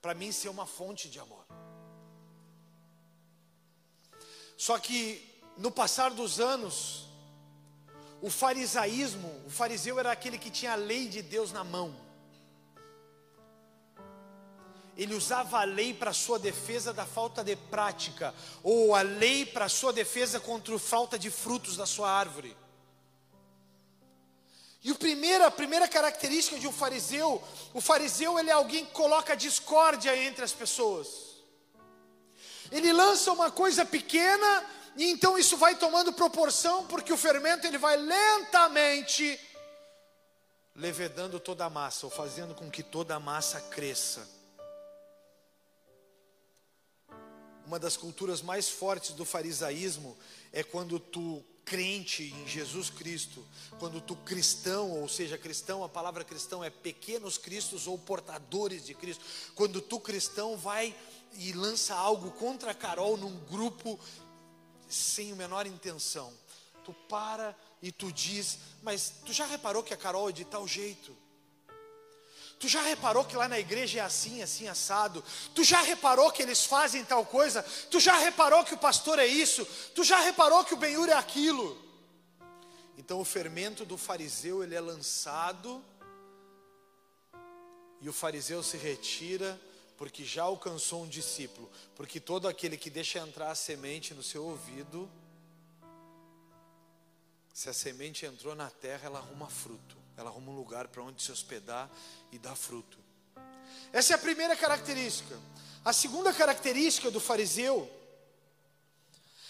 [0.00, 1.46] para mim ser uma fonte de amor.
[4.56, 7.08] Só que no passar dos anos,
[8.20, 11.94] o farisaísmo, o fariseu era aquele que tinha a lei de Deus na mão.
[14.96, 19.68] Ele usava a lei para sua defesa da falta de prática, ou a lei para
[19.68, 22.56] sua defesa contra a falta de frutos da sua árvore.
[24.84, 27.42] E o primeiro, a primeira característica de um fariseu,
[27.72, 31.36] o fariseu ele é alguém que coloca discórdia entre as pessoas.
[32.70, 34.64] Ele lança uma coisa pequena
[34.96, 39.38] e então isso vai tomando proporção porque o fermento ele vai lentamente
[40.74, 44.28] levedando toda a massa ou fazendo com que toda a massa cresça.
[47.66, 50.18] Uma das culturas mais fortes do farisaísmo
[50.52, 53.44] é quando tu crente em Jesus Cristo,
[53.78, 58.94] quando tu cristão, ou seja, cristão, a palavra cristão é pequenos cristos ou portadores de
[58.94, 59.24] Cristo.
[59.54, 60.94] Quando tu cristão vai
[61.34, 63.98] e lança algo contra a Carol num grupo
[64.88, 66.32] sem a menor intenção.
[66.84, 70.66] Tu para e tu diz, mas tu já reparou que a Carol é de tal
[70.66, 71.16] jeito?
[72.62, 75.24] Tu já reparou que lá na igreja é assim, assim, assado?
[75.52, 77.60] Tu já reparou que eles fazem tal coisa?
[77.90, 79.64] Tu já reparou que o pastor é isso?
[79.96, 81.76] Tu já reparou que o Benhur é aquilo?
[82.96, 85.84] Então o fermento do fariseu ele é lançado
[88.00, 89.60] e o fariseu se retira
[89.96, 94.44] porque já alcançou um discípulo, porque todo aquele que deixa entrar a semente no seu
[94.44, 95.10] ouvido,
[97.52, 101.22] se a semente entrou na terra, ela arruma fruto ela arruma um lugar para onde
[101.22, 101.90] se hospedar
[102.30, 102.98] e dar fruto.
[103.92, 105.38] Essa é a primeira característica.
[105.84, 107.90] A segunda característica do fariseu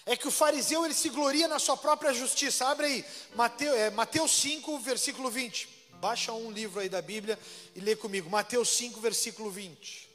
[0.04, 2.66] é que o fariseu ele se gloria na sua própria justiça.
[2.66, 5.68] Abre aí, Mateus, é, Mateus 5, versículo 20.
[6.00, 7.38] Baixa um livro aí da Bíblia
[7.76, 8.28] e lê comigo.
[8.28, 10.10] Mateus 5, versículo 20.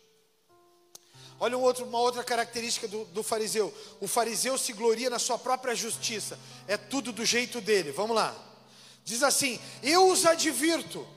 [1.39, 3.73] Olha um outro, uma outra característica do, do fariseu.
[4.01, 6.37] O fariseu se gloria na sua própria justiça.
[6.67, 7.91] É tudo do jeito dele.
[7.91, 8.46] Vamos lá.
[9.07, 11.07] Diz assim: Eu os advirto,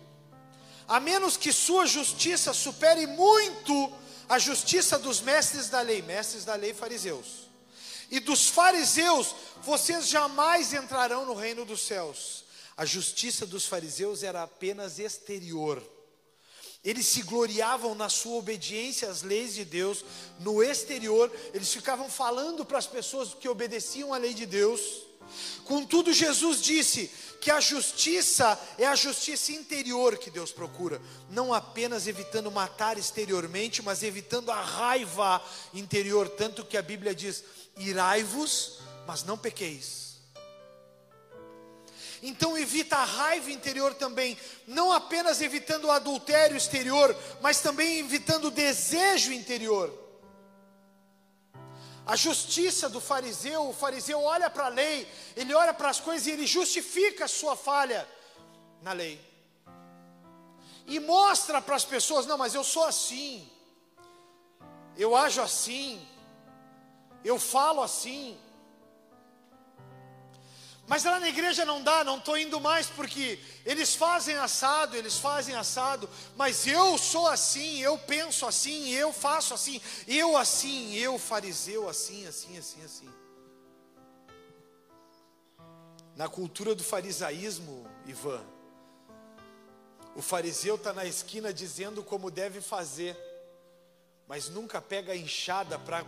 [0.86, 3.92] a menos que sua justiça supere muito
[4.28, 7.50] a justiça dos mestres da lei, mestres da lei fariseus
[8.08, 12.44] e dos fariseus, vocês jamais entrarão no reino dos céus.
[12.76, 15.82] A justiça dos fariseus era apenas exterior.
[16.84, 20.04] Eles se gloriavam na sua obediência às leis de Deus,
[20.38, 24.80] no exterior, eles ficavam falando para as pessoas que obedeciam à lei de Deus.
[25.64, 31.00] Contudo, Jesus disse que a justiça é a justiça interior que Deus procura,
[31.30, 37.42] não apenas evitando matar exteriormente, mas evitando a raiva interior, tanto que a Bíblia diz:
[37.76, 40.10] irai-vos, mas não pequeis.
[42.22, 48.48] Então evita a raiva interior também, não apenas evitando o adultério exterior, mas também evitando
[48.48, 50.09] o desejo interior.
[52.12, 56.26] A justiça do fariseu, o fariseu olha para a lei, ele olha para as coisas
[56.26, 58.00] e ele justifica a sua falha
[58.82, 59.16] na lei.
[60.88, 63.48] E mostra para as pessoas: não, mas eu sou assim,
[64.96, 66.04] eu ajo assim,
[67.24, 68.36] eu falo assim.
[70.90, 75.16] Mas lá na igreja não dá, não estou indo mais porque eles fazem assado, eles
[75.18, 81.16] fazem assado, mas eu sou assim, eu penso assim, eu faço assim, eu assim, eu
[81.16, 83.08] fariseu assim, assim, assim, assim.
[86.16, 88.44] Na cultura do farisaísmo, Ivan,
[90.16, 93.16] o fariseu está na esquina dizendo como deve fazer,
[94.26, 96.04] mas nunca pega a enxada para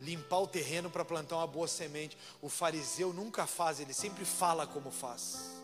[0.00, 2.16] limpar o terreno para plantar uma boa semente.
[2.40, 5.58] O fariseu nunca faz, ele sempre fala como faz.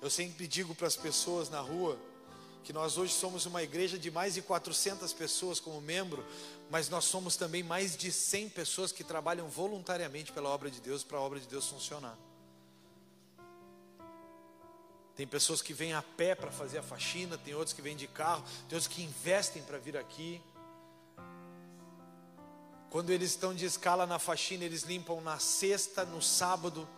[0.00, 1.98] Eu sempre digo para as pessoas na rua
[2.62, 6.24] que nós hoje somos uma igreja de mais de 400 pessoas como membro,
[6.70, 11.02] mas nós somos também mais de 100 pessoas que trabalham voluntariamente pela obra de Deus,
[11.02, 12.16] para a obra de Deus funcionar.
[15.16, 18.06] Tem pessoas que vêm a pé para fazer a faxina, tem outros que vêm de
[18.06, 20.40] carro, tem outros que investem para vir aqui.
[22.90, 26.88] Quando eles estão de escala na faxina, eles limpam na sexta, no sábado,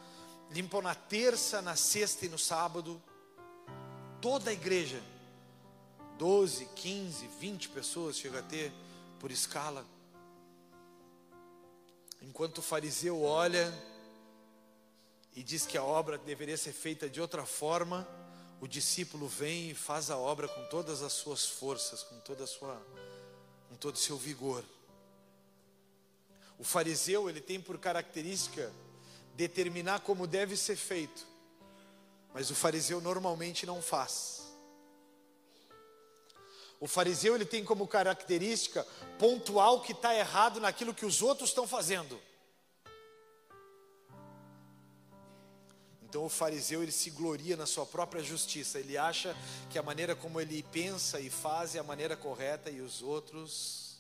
[0.51, 3.01] limpam na terça, na sexta e no sábado.
[4.19, 5.03] Toda a igreja,
[6.17, 8.73] 12, 15, 20 pessoas chega a ter
[9.21, 9.85] por escala.
[12.23, 13.71] Enquanto o fariseu olha
[15.37, 18.09] e diz que a obra deveria ser feita de outra forma,
[18.63, 22.81] o discípulo vem e faz a obra com todas as suas forças, com toda sua
[23.69, 24.65] com todo o seu vigor.
[26.59, 28.73] O fariseu, ele tem por característica
[29.35, 31.27] determinar como deve ser feito.
[32.33, 34.43] Mas o fariseu normalmente não faz.
[36.81, 38.85] O fariseu ele tem como característica
[39.19, 42.21] pontuar o que está errado naquilo que os outros estão fazendo.
[46.03, 48.79] Então o fariseu ele se gloria na sua própria justiça.
[48.79, 49.35] Ele acha
[49.71, 53.99] que a maneira como ele pensa e faz é a maneira correta e os outros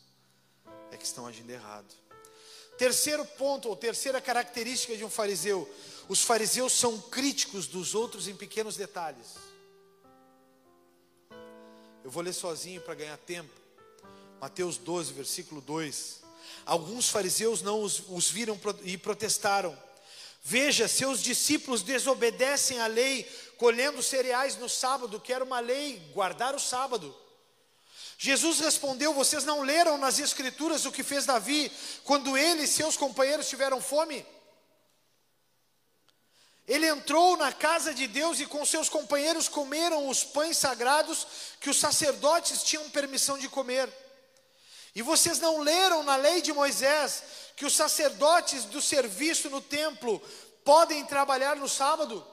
[0.90, 2.01] é que estão agindo errado.
[2.82, 5.72] Terceiro ponto, ou terceira característica de um fariseu:
[6.08, 9.36] os fariseus são críticos dos outros em pequenos detalhes.
[12.02, 13.52] Eu vou ler sozinho para ganhar tempo.
[14.40, 16.22] Mateus 12, versículo 2.
[16.66, 19.78] Alguns fariseus não os, os viram e protestaram.
[20.42, 23.22] Veja, seus discípulos desobedecem à lei,
[23.58, 27.14] colhendo cereais no sábado, que era uma lei, guardar o sábado.
[28.22, 31.72] Jesus respondeu: Vocês não leram nas Escrituras o que fez Davi
[32.04, 34.24] quando ele e seus companheiros tiveram fome?
[36.68, 41.26] Ele entrou na casa de Deus e com seus companheiros comeram os pães sagrados
[41.60, 43.92] que os sacerdotes tinham permissão de comer.
[44.94, 47.24] E vocês não leram na lei de Moisés
[47.56, 50.22] que os sacerdotes do serviço no templo
[50.64, 52.24] podem trabalhar no sábado?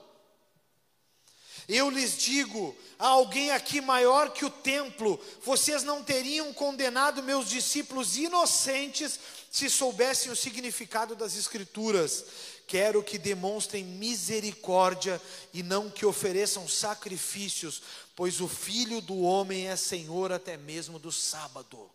[1.69, 7.47] Eu lhes digo: há alguém aqui maior que o templo, vocês não teriam condenado meus
[7.47, 9.19] discípulos inocentes
[9.51, 12.25] se soubessem o significado das Escrituras.
[12.65, 15.21] Quero que demonstrem misericórdia
[15.53, 17.81] e não que ofereçam sacrifícios,
[18.15, 21.89] pois o filho do homem é senhor até mesmo do sábado.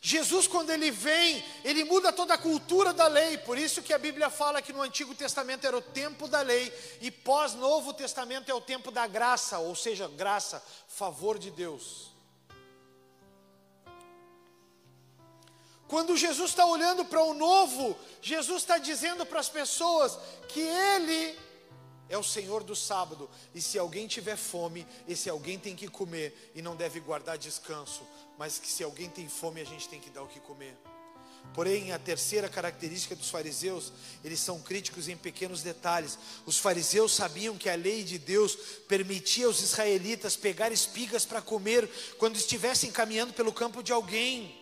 [0.00, 3.98] Jesus, quando ele vem, ele muda toda a cultura da lei, por isso que a
[3.98, 8.54] Bíblia fala que no Antigo Testamento era o tempo da lei, e pós-Novo Testamento é
[8.54, 12.14] o tempo da graça, ou seja, graça, favor de Deus.
[15.88, 20.18] Quando Jesus está olhando para o novo, Jesus está dizendo para as pessoas
[20.48, 21.38] que Ele
[22.08, 26.52] é o Senhor do sábado, e se alguém tiver fome, esse alguém tem que comer
[26.54, 28.02] e não deve guardar descanso,
[28.38, 30.76] mas que se alguém tem fome, a gente tem que dar o que comer.
[31.54, 36.18] Porém, a terceira característica dos fariseus, eles são críticos em pequenos detalhes.
[36.44, 38.56] Os fariseus sabiam que a lei de Deus
[38.88, 44.60] permitia aos israelitas pegar espigas para comer quando estivessem caminhando pelo campo de alguém.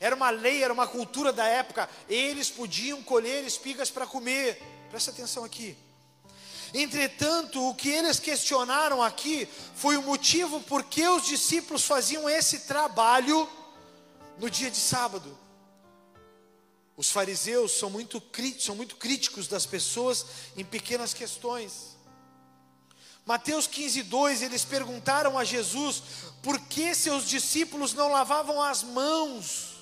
[0.00, 1.88] Era uma lei, era uma cultura da época.
[2.08, 4.60] Eles podiam colher espigas para comer.
[4.90, 5.76] Presta atenção aqui.
[6.74, 12.60] Entretanto, o que eles questionaram aqui foi o motivo por que os discípulos faziam esse
[12.60, 13.48] trabalho
[14.38, 15.38] no dia de sábado.
[16.96, 18.22] Os fariseus são muito,
[18.58, 20.24] são muito críticos das pessoas
[20.56, 21.96] em pequenas questões.
[23.24, 26.02] Mateus 15, 2, eles perguntaram a Jesus
[26.42, 29.76] por que seus discípulos não lavavam as mãos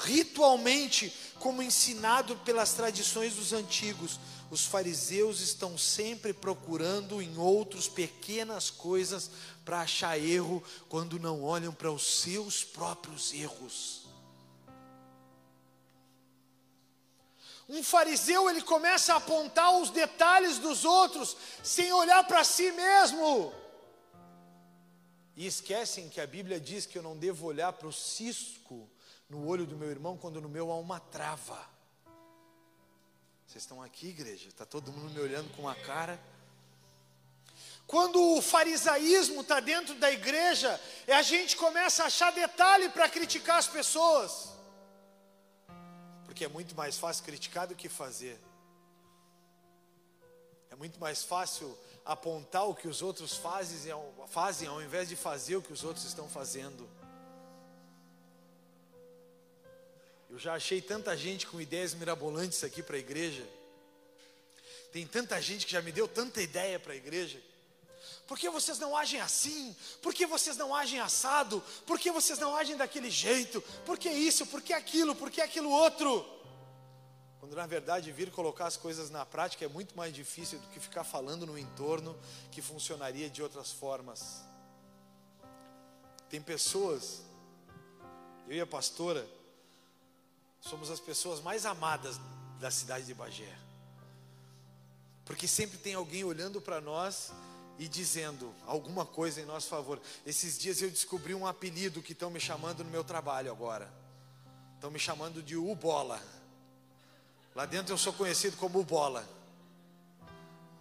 [0.00, 4.18] ritualmente, como ensinado pelas tradições dos antigos.
[4.54, 9.28] Os fariseus estão sempre procurando em outros pequenas coisas
[9.64, 14.06] para achar erro, quando não olham para os seus próprios erros.
[17.68, 23.52] Um fariseu, ele começa a apontar os detalhes dos outros, sem olhar para si mesmo.
[25.34, 28.88] E esquecem que a Bíblia diz que eu não devo olhar para o cisco
[29.28, 31.73] no olho do meu irmão quando no meu há uma trava.
[33.54, 34.48] Vocês estão aqui, igreja?
[34.48, 36.18] Está todo mundo me olhando com a cara.
[37.86, 43.58] Quando o farisaísmo está dentro da igreja, a gente começa a achar detalhe para criticar
[43.58, 44.54] as pessoas
[46.34, 48.36] porque é muito mais fácil criticar do que fazer.
[50.68, 53.92] É muito mais fácil apontar o que os outros fazem,
[54.26, 56.90] fazem ao invés de fazer o que os outros estão fazendo.
[60.34, 63.46] Eu já achei tanta gente com ideias mirabolantes aqui para a igreja.
[64.92, 67.40] Tem tanta gente que já me deu tanta ideia para a igreja.
[68.26, 69.76] Por que vocês não agem assim?
[70.02, 71.62] Por que vocês não agem assado?
[71.86, 73.62] Por que vocês não agem daquele jeito?
[73.86, 74.44] Por que isso?
[74.46, 75.14] Por que aquilo?
[75.14, 76.26] Por que aquilo outro?
[77.38, 80.80] Quando na verdade vir colocar as coisas na prática é muito mais difícil do que
[80.80, 82.18] ficar falando no entorno
[82.50, 84.42] que funcionaria de outras formas.
[86.28, 87.22] Tem pessoas,
[88.48, 89.24] eu e a pastora,
[90.68, 92.18] somos as pessoas mais amadas
[92.58, 93.54] da cidade de Bagé.
[95.26, 97.32] Porque sempre tem alguém olhando para nós
[97.78, 100.00] e dizendo alguma coisa em nosso favor.
[100.24, 103.92] Esses dias eu descobri um apelido que estão me chamando no meu trabalho agora.
[104.74, 106.22] Estão me chamando de Ubola.
[107.54, 109.28] Lá dentro eu sou conhecido como Ubola.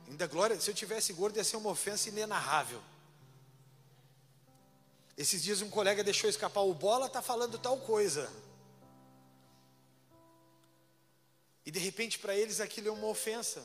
[0.07, 2.81] Ainda glória, se eu tivesse gordo ia ser uma ofensa inenarrável.
[5.17, 8.31] Esses dias um colega deixou escapar o bola, está falando tal coisa.
[11.65, 13.63] E de repente para eles aquilo é uma ofensa.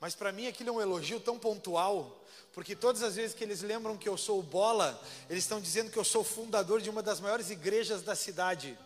[0.00, 3.62] Mas para mim aquilo é um elogio tão pontual, porque todas as vezes que eles
[3.62, 5.00] lembram que eu sou bola,
[5.30, 8.76] eles estão dizendo que eu sou fundador de uma das maiores igrejas da cidade.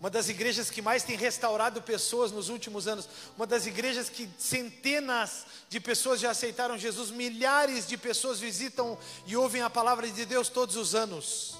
[0.00, 4.30] Uma das igrejas que mais tem restaurado pessoas nos últimos anos, uma das igrejas que
[4.38, 8.96] centenas de pessoas já aceitaram Jesus, milhares de pessoas visitam
[9.26, 11.56] e ouvem a palavra de Deus todos os anos.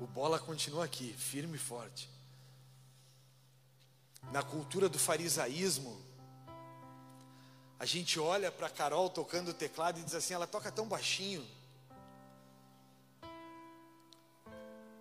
[0.00, 2.08] O bola continua aqui, firme e forte
[4.30, 6.00] na cultura do farisaísmo,
[7.78, 11.46] a gente olha para Carol tocando o teclado e diz assim: ela toca tão baixinho.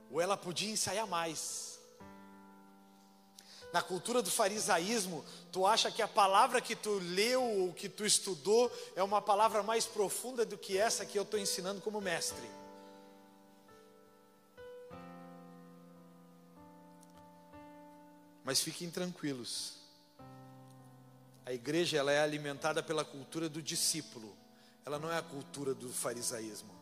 [0.09, 1.77] Ou ela podia ensaiar mais.
[3.71, 8.03] Na cultura do farisaísmo, tu acha que a palavra que tu leu ou que tu
[8.03, 12.58] estudou é uma palavra mais profunda do que essa que eu estou ensinando como mestre.
[18.49, 19.75] Mas fiquem tranquilos.
[21.45, 24.35] A igreja ela é alimentada pela cultura do discípulo.
[24.83, 26.73] Ela não é a cultura do farisaísmo.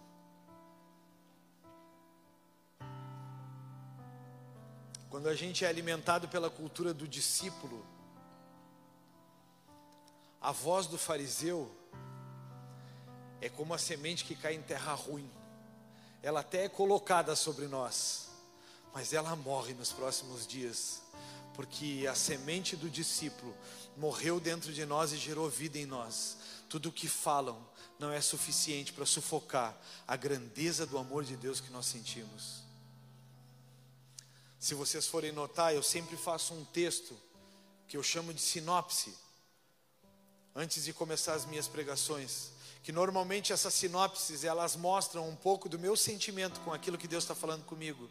[5.10, 7.86] Quando a gente é alimentado pela cultura do discípulo,
[10.40, 11.70] a voz do fariseu
[13.42, 15.30] é como a semente que cai em terra ruim.
[16.24, 18.30] Ela até é colocada sobre nós,
[18.94, 21.06] mas ela morre nos próximos dias
[21.58, 23.52] porque a semente do discípulo
[23.98, 26.38] morreu dentro de nós e gerou vida em nós.
[26.70, 29.76] Tudo o que falam não é suficiente para sufocar
[30.08, 32.62] a grandeza do amor de Deus que nós sentimos.
[34.60, 37.20] Se vocês forem notar, eu sempre faço um texto
[37.88, 39.16] que eu chamo de sinopse,
[40.56, 42.52] antes de começar as minhas pregações.
[42.84, 47.26] que normalmente essas sinopses elas mostram um pouco do meu sentimento com aquilo que Deus
[47.26, 48.08] está falando comigo.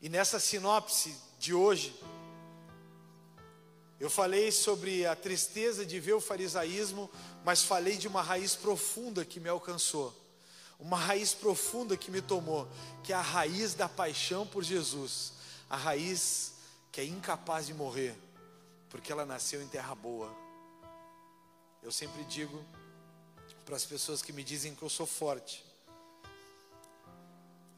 [0.00, 1.94] E nessa sinopse de hoje,
[4.00, 7.10] eu falei sobre a tristeza de ver o farisaísmo,
[7.44, 10.14] mas falei de uma raiz profunda que me alcançou,
[10.78, 12.68] uma raiz profunda que me tomou,
[13.02, 15.32] que é a raiz da paixão por Jesus,
[15.68, 16.54] a raiz
[16.92, 18.16] que é incapaz de morrer,
[18.88, 20.34] porque ela nasceu em terra boa.
[21.82, 22.64] Eu sempre digo
[23.64, 25.64] para as pessoas que me dizem que eu sou forte,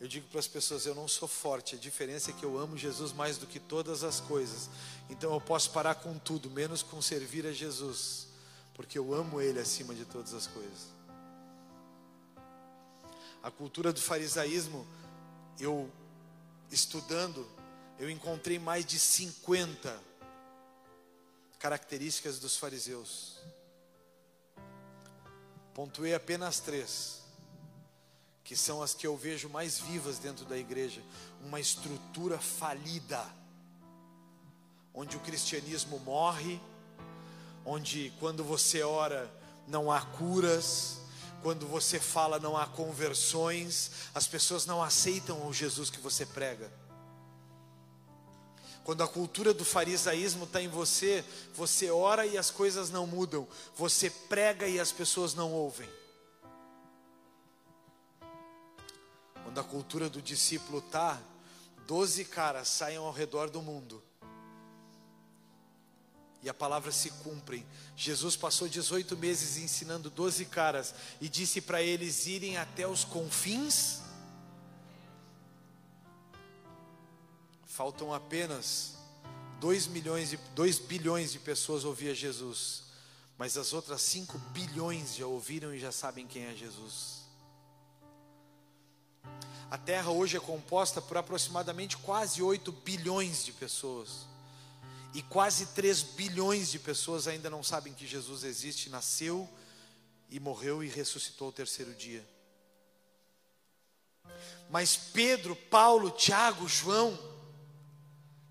[0.00, 2.76] eu digo para as pessoas: eu não sou forte, a diferença é que eu amo
[2.76, 4.70] Jesus mais do que todas as coisas.
[5.10, 8.26] Então eu posso parar com tudo, menos com servir a Jesus,
[8.74, 10.88] porque eu amo Ele acima de todas as coisas.
[13.42, 14.86] A cultura do farisaísmo,
[15.58, 15.90] eu
[16.70, 17.46] estudando,
[17.98, 20.00] eu encontrei mais de 50
[21.58, 23.38] características dos fariseus.
[25.74, 27.19] Pontuei apenas três
[28.50, 31.00] que são as que eu vejo mais vivas dentro da igreja,
[31.40, 33.24] uma estrutura falida,
[34.92, 36.60] onde o cristianismo morre,
[37.64, 39.32] onde quando você ora
[39.68, 40.98] não há curas,
[41.44, 46.72] quando você fala não há conversões, as pessoas não aceitam o Jesus que você prega.
[48.82, 51.24] Quando a cultura do farisaísmo está em você,
[51.54, 53.46] você ora e as coisas não mudam,
[53.76, 55.99] você prega e as pessoas não ouvem.
[59.50, 61.20] Quando a cultura do discípulo está,
[61.84, 64.00] doze caras saem ao redor do mundo.
[66.40, 67.66] E a palavra se cumpre.
[67.96, 73.98] Jesus passou 18 meses ensinando 12 caras e disse para eles irem até os confins.
[77.64, 78.94] Faltam apenas
[79.58, 82.84] 2 milhões de 2 bilhões de pessoas ouvir Jesus,
[83.36, 87.19] mas as outras 5 bilhões já ouviram e já sabem quem é Jesus.
[89.70, 94.26] A Terra hoje é composta por aproximadamente quase 8 bilhões de pessoas.
[95.14, 99.48] E quase 3 bilhões de pessoas ainda não sabem que Jesus existe, nasceu
[100.28, 102.28] e morreu e ressuscitou o terceiro dia.
[104.68, 107.16] Mas Pedro, Paulo, Tiago, João,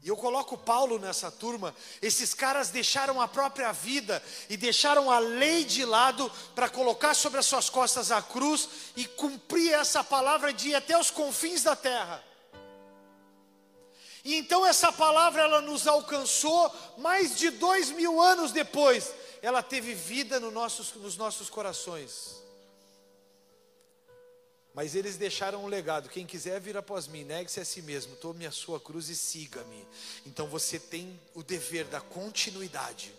[0.02, 1.76] e eu coloco Paulo nessa turma.
[2.02, 7.40] Esses caras deixaram a própria vida e deixaram a lei de lado para colocar sobre
[7.40, 11.76] as suas costas a cruz e cumprir essa palavra de ir até os confins da
[11.76, 12.24] terra.
[14.24, 19.14] E então essa palavra ela nos alcançou mais de dois mil anos depois.
[19.42, 22.39] Ela teve vida no nossos, nos nossos corações.
[24.74, 26.10] Mas eles deixaram um legado.
[26.10, 29.86] Quem quiser vir após mim, negue-se a si mesmo, tome a sua cruz e siga-me.
[30.26, 33.14] Então você tem o dever da continuidade.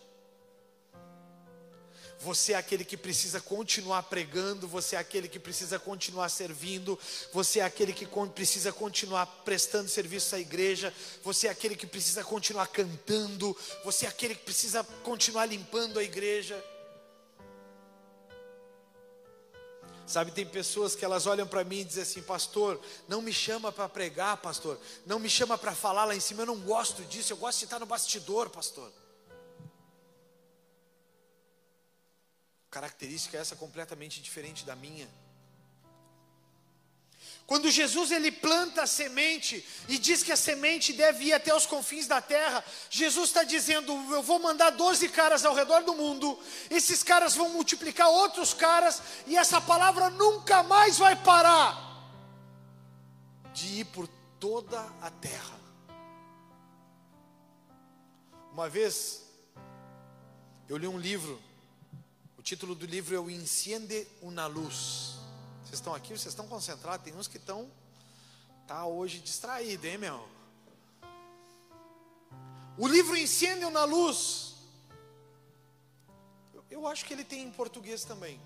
[2.22, 6.98] Você é aquele que precisa continuar pregando, você é aquele que precisa continuar servindo,
[7.32, 10.92] você é aquele que precisa continuar prestando serviço à igreja,
[11.24, 16.04] você é aquele que precisa continuar cantando, você é aquele que precisa continuar limpando a
[16.04, 16.62] igreja.
[20.06, 23.70] Sabe, tem pessoas que elas olham para mim e dizem assim: Pastor, não me chama
[23.70, 24.78] para pregar, pastor.
[25.06, 26.42] Não me chama para falar lá em cima.
[26.42, 27.32] Eu não gosto disso.
[27.32, 28.92] Eu gosto de estar no bastidor, pastor.
[32.70, 35.08] Característica essa completamente diferente da minha.
[37.50, 41.66] Quando Jesus ele planta a semente e diz que a semente deve ir até os
[41.66, 46.38] confins da terra, Jesus está dizendo: Eu vou mandar 12 caras ao redor do mundo,
[46.70, 51.76] esses caras vão multiplicar outros caras, e essa palavra nunca mais vai parar
[53.52, 54.06] de ir por
[54.38, 55.58] toda a terra.
[58.52, 59.24] Uma vez,
[60.68, 61.42] eu li um livro,
[62.38, 65.19] o título do livro é O Enciende uma Luz.
[65.70, 67.04] Vocês estão aqui, vocês estão concentrados.
[67.04, 67.70] Tem uns que estão
[68.66, 70.28] tá hoje distraídos, hein, meu?
[72.76, 74.56] O livro Incêndio na Luz.
[76.68, 78.40] Eu acho que ele tem em português também.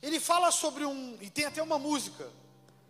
[0.00, 1.18] Ele fala sobre um.
[1.20, 2.30] E tem até uma música.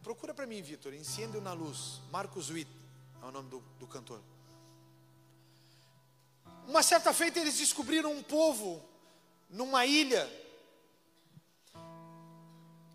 [0.03, 0.93] Procura para mim, Vitor.
[0.93, 2.03] Incêndio na Luz.
[2.13, 2.71] Marcos Witt
[3.23, 4.21] é o nome do, do cantor.
[6.69, 8.85] Uma certa feita eles descobriram um povo
[9.49, 10.31] numa ilha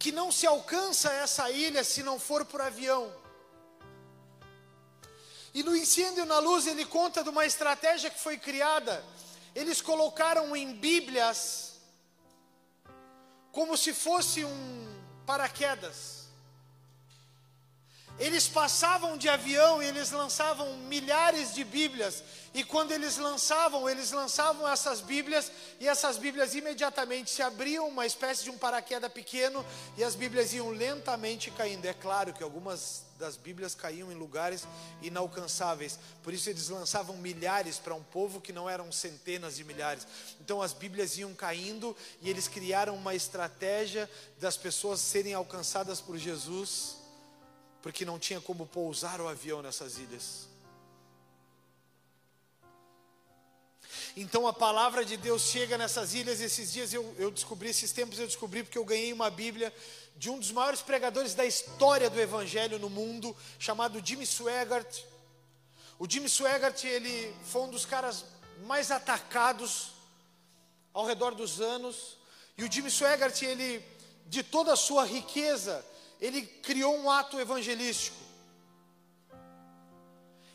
[0.06, 3.12] que não se alcança essa ilha se não for por avião.
[5.51, 9.03] E no Incêndio na Luz ele conta de uma estratégia que foi criada.
[9.56, 11.80] Eles colocaram em Bíblias
[13.51, 16.14] como se fosse um paraquedas.
[18.18, 22.24] Eles passavam de avião e eles lançavam milhares de Bíblias.
[22.53, 25.51] E quando eles lançavam, eles lançavam essas Bíblias
[25.82, 29.66] e essas Bíblias imediatamente se abriam, uma espécie de um paraquedas pequeno,
[29.97, 31.86] e as Bíblias iam lentamente caindo.
[31.86, 34.66] É claro que algumas das Bíblias caíam em lugares
[35.01, 35.99] inalcançáveis.
[36.24, 40.07] Por isso eles lançavam milhares para um povo que não eram centenas de milhares.
[40.39, 44.09] Então as Bíblias iam caindo e eles criaram uma estratégia
[44.39, 47.03] das pessoas serem alcançadas por Jesus
[47.86, 50.47] porque não tinha como pousar o avião nessas ilhas.
[54.17, 56.41] Então a palavra de Deus chega nessas ilhas.
[56.41, 59.71] Esses dias eu, eu descobri, esses tempos eu descobri, porque eu ganhei uma Bíblia
[60.17, 65.03] de um dos maiores pregadores da história do Evangelho no mundo, chamado Jimmy Swaggart.
[65.99, 68.25] O Jimmy Swaggart, ele foi um dos caras
[68.65, 69.91] mais atacados
[70.91, 72.17] ao redor dos anos.
[72.57, 73.86] E o Jimmy Swaggart, ele,
[74.25, 75.86] de toda a sua riqueza,
[76.26, 78.17] ele criou um ato evangelístico.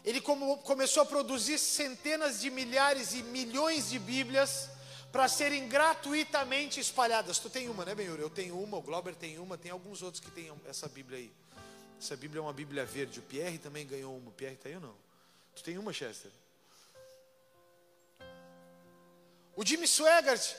[0.04, 4.68] Ele como, começou a produzir centenas de milhares e milhões de Bíblias
[5.12, 7.38] para serem gratuitamente espalhadas.
[7.38, 8.18] Tu tem uma, né, Benhur?
[8.18, 11.32] Eu tenho uma, o Glauber tem uma, tem alguns outros que têm essa Bíblia aí.
[12.00, 13.20] Essa Bíblia é uma Bíblia verde.
[13.20, 14.30] O Pierre também ganhou uma.
[14.30, 14.94] O Pierre está aí ou não?
[15.54, 16.32] Tu tem uma, Chester?
[19.54, 20.54] O Jimmy Swaggart,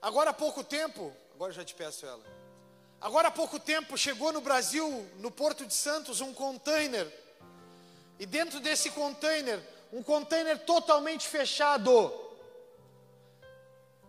[0.00, 2.35] agora há pouco tempo, agora já te peço ela.
[3.00, 7.06] Agora há pouco tempo chegou no Brasil, no Porto de Santos, um container.
[8.18, 9.60] E dentro desse container,
[9.92, 12.12] um container totalmente fechado,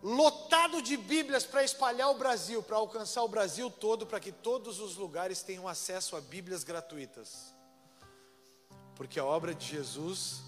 [0.02, 4.80] lotado de Bíblias para espalhar o Brasil, para alcançar o Brasil todo, para que todos
[4.80, 7.54] os lugares tenham acesso a Bíblias gratuitas.
[8.96, 10.40] Porque a obra de Jesus,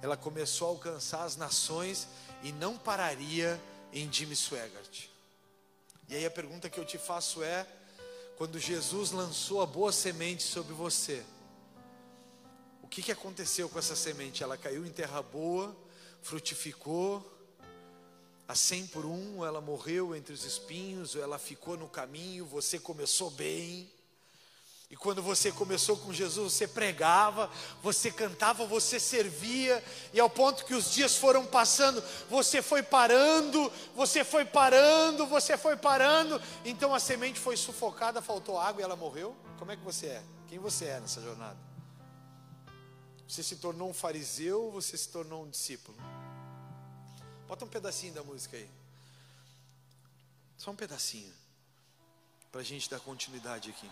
[0.00, 2.06] ela começou a alcançar as nações
[2.42, 3.60] e não pararia
[3.92, 5.08] em Jimmy Swaggart.
[6.08, 7.66] E aí a pergunta que eu te faço é:
[8.38, 11.24] quando Jesus lançou a boa semente sobre você,
[12.80, 14.44] o que, que aconteceu com essa semente?
[14.44, 15.76] Ela caiu em terra boa,
[16.22, 17.28] frutificou,
[18.46, 22.78] a cem por um, ela morreu entre os espinhos, ou ela ficou no caminho, você
[22.78, 23.90] começou bem.
[24.90, 27.50] E quando você começou com Jesus, você pregava,
[27.82, 29.84] você cantava, você servia,
[30.14, 35.58] e ao ponto que os dias foram passando, você foi parando, você foi parando, você
[35.58, 39.36] foi parando, então a semente foi sufocada, faltou água e ela morreu.
[39.58, 40.24] Como é que você é?
[40.48, 41.58] Quem você é nessa jornada?
[43.28, 45.98] Você se tornou um fariseu ou você se tornou um discípulo?
[47.46, 48.70] Bota um pedacinho da música aí.
[50.56, 51.34] Só um pedacinho.
[52.50, 53.90] Para a gente dar continuidade aqui.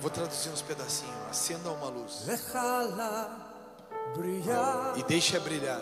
[0.00, 1.14] Vou traduzir uns pedacinhos.
[1.30, 2.24] Acenda uma luz.
[4.96, 5.80] E deixa brilhar.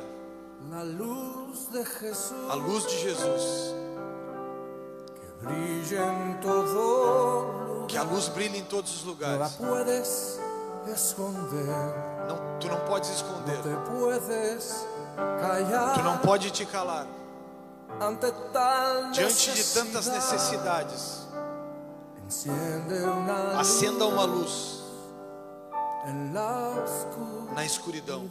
[2.50, 3.74] A luz de Jesus.
[7.88, 9.38] Que a luz brilhe em todos os lugares.
[12.28, 13.56] Não, tu não podes esconder.
[15.94, 17.06] Tu não pode te calar.
[19.12, 21.27] Diante de tantas necessidades.
[22.28, 24.82] Acenda uma luz
[27.54, 28.28] na escuridão.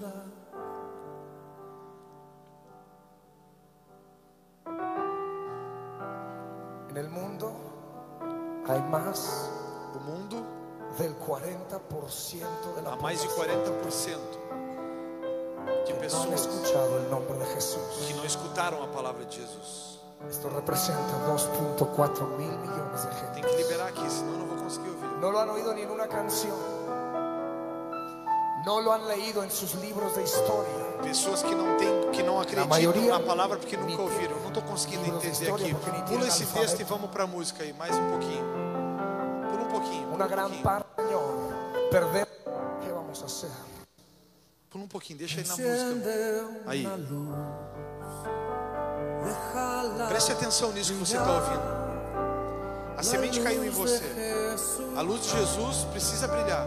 [6.95, 7.53] el mundo
[8.67, 9.51] hay más
[9.95, 10.43] O mundo
[10.97, 14.47] del 40% de la há mais de población 40%
[15.85, 19.96] de no pessoas que não escutaram a palavra de Jesus.
[20.29, 23.47] Esto representa 2.4 mil millones de Tem gente.
[23.47, 25.07] que liberar aqui, senão eu não vou conseguir ouvir.
[25.21, 26.55] No lo han oído ni en una canción.
[28.65, 30.73] No lo han leído en sus libros de historia.
[31.01, 34.35] Pessoas que não têm, que não acreditam maioria, na palavra porque nunca ouviram.
[34.35, 35.73] Eu não estou conseguindo entender aqui.
[35.73, 38.45] Pula tem esse texto e vamos para a música aí, mais um pouquinho.
[39.49, 40.03] Pula um pouquinho.
[40.07, 40.63] Pula Una um gran pouquinho.
[40.63, 40.87] parte.
[41.91, 42.27] Perder.
[42.81, 43.51] ¿Qué vamos a hacer?
[44.69, 46.63] Pula um pouquinho, deixa aí na música.
[46.65, 46.85] Aí.
[50.07, 51.77] Preste atenção nisso que você está ouvindo.
[52.97, 54.03] A semente caiu em você.
[54.95, 56.65] A luz de Jesus precisa brilhar.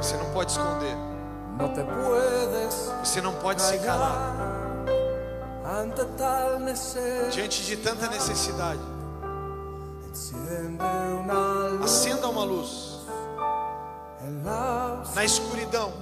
[0.00, 0.96] Você não pode esconder.
[3.04, 4.34] Você não pode se calar.
[7.30, 8.80] Diante de tanta necessidade,
[11.82, 12.89] acenda uma luz
[14.22, 15.92] na escuridão.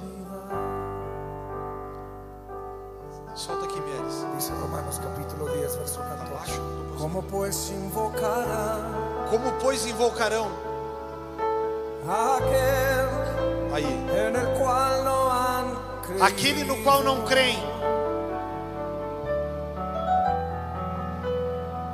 [3.34, 4.26] Solta aqui, Mieres.
[4.36, 6.32] Dice Romanos capítulo 10, verso 14.
[6.32, 6.62] Abaixo.
[6.98, 8.92] ¿Cómo pues invocarán
[9.30, 10.48] Como, pois, invocarão?
[12.08, 13.08] a aquel
[13.72, 14.08] Aí.
[16.20, 17.62] aquele no qual não creem.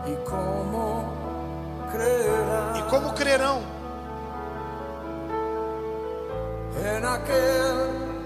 [0.06, 1.04] ¿Y cómo
[1.90, 3.73] creerán E como crerão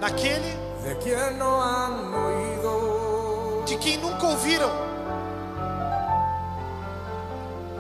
[0.01, 0.59] naquele
[3.65, 4.71] de quem nunca ouviram?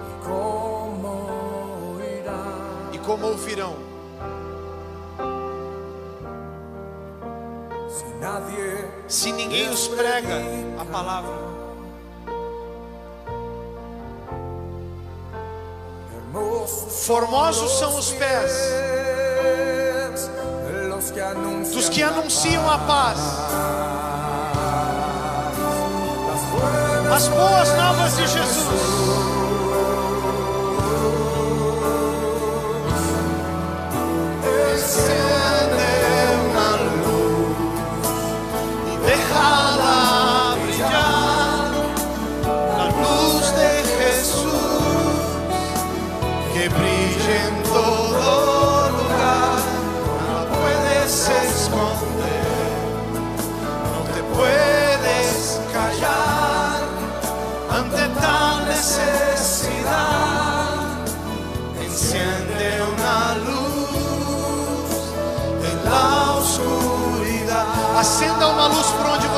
[0.06, 1.26] ¿Y cómo
[1.96, 3.74] oirán E como ouvirão?
[9.08, 10.42] Se ninguém os prega
[10.78, 11.48] a palavra.
[17.06, 18.97] Formosos são os pés
[21.72, 23.18] dos que anunciam a paz,
[27.12, 29.27] as boas novas de Jesus.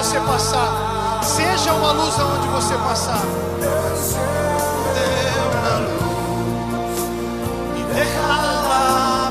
[0.03, 1.21] Você passar.
[1.23, 3.21] Seja uma luz aonde você passar.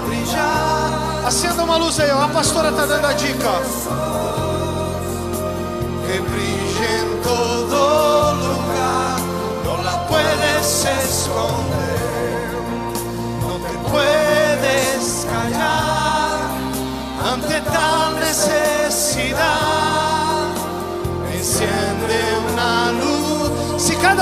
[0.06, 1.26] Brillar.
[1.26, 2.24] Acenda uma luz aí, ó.
[2.24, 3.50] A pastora tá dando a dica.
[6.06, 6.22] Que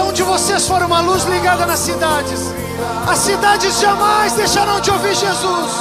[0.08, 2.39] um de vocês for uma luz ligada nas cidades,
[3.08, 5.72] as cidades jamais deixarão de ouvir Jesus.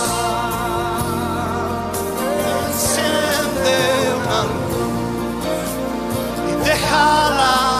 [2.68, 3.78] Enciende
[4.24, 4.66] una luz
[6.50, 7.75] y déjala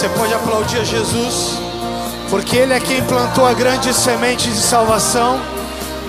[0.00, 1.58] Você pode aplaudir a Jesus,
[2.30, 5.38] porque Ele é quem plantou a grande semente de salvação,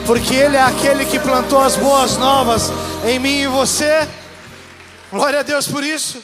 [0.07, 2.69] porque Ele é aquele que plantou as boas novas
[3.05, 4.07] em mim e você.
[5.11, 6.23] Glória a Deus por isso.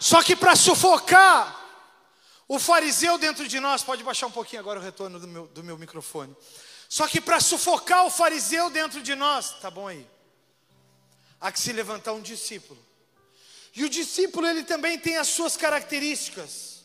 [0.00, 1.54] Só que para sufocar
[2.48, 5.62] o fariseu dentro de nós, pode baixar um pouquinho agora o retorno do meu, do
[5.62, 6.36] meu microfone.
[6.88, 10.04] Só que para sufocar o fariseu dentro de nós, tá bom aí?
[11.40, 12.80] Há que se levantar um discípulo.
[13.76, 16.84] E o discípulo ele também tem as suas características.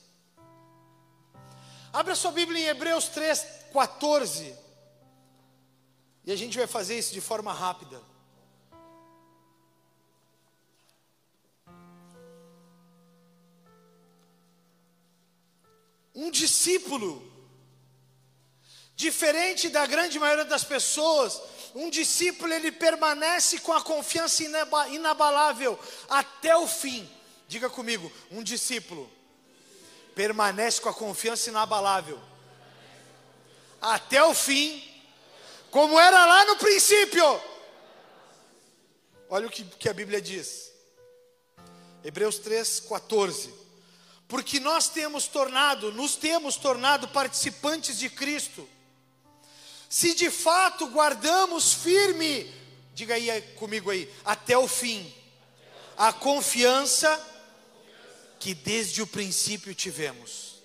[1.93, 4.55] Abra sua Bíblia em Hebreus 3, 14.
[6.25, 8.01] E a gente vai fazer isso de forma rápida.
[16.15, 17.31] Um discípulo,
[18.95, 21.41] diferente da grande maioria das pessoas,
[21.75, 27.09] um discípulo ele permanece com a confiança inaba- inabalável até o fim.
[27.47, 29.09] Diga comigo, um discípulo
[30.15, 32.19] permanece com a confiança inabalável
[33.81, 34.83] até o fim,
[35.71, 37.23] como era lá no princípio.
[39.29, 40.71] Olha o que, que a Bíblia diz.
[42.03, 43.53] Hebreus 3, 14.
[44.27, 48.67] Porque nós temos tornado, nos temos tornado participantes de Cristo.
[49.89, 52.53] Se de fato guardamos firme,
[52.93, 55.11] diga aí comigo aí, até o fim,
[55.97, 57.19] a confiança
[58.39, 60.61] que desde o princípio tivemos.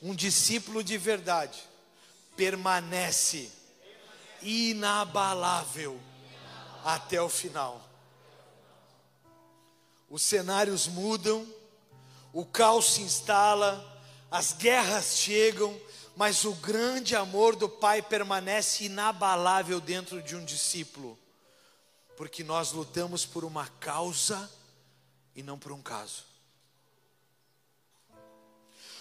[0.00, 1.62] Um discípulo de verdade
[2.34, 3.50] permanece
[4.42, 6.00] inabalável
[6.82, 7.86] até o final.
[10.08, 11.46] Os cenários mudam,
[12.32, 15.78] o caos se instala, as guerras chegam,
[16.16, 21.18] mas o grande amor do Pai permanece inabalável dentro de um discípulo,
[22.16, 24.50] porque nós lutamos por uma causa
[25.34, 26.24] e não por um caso.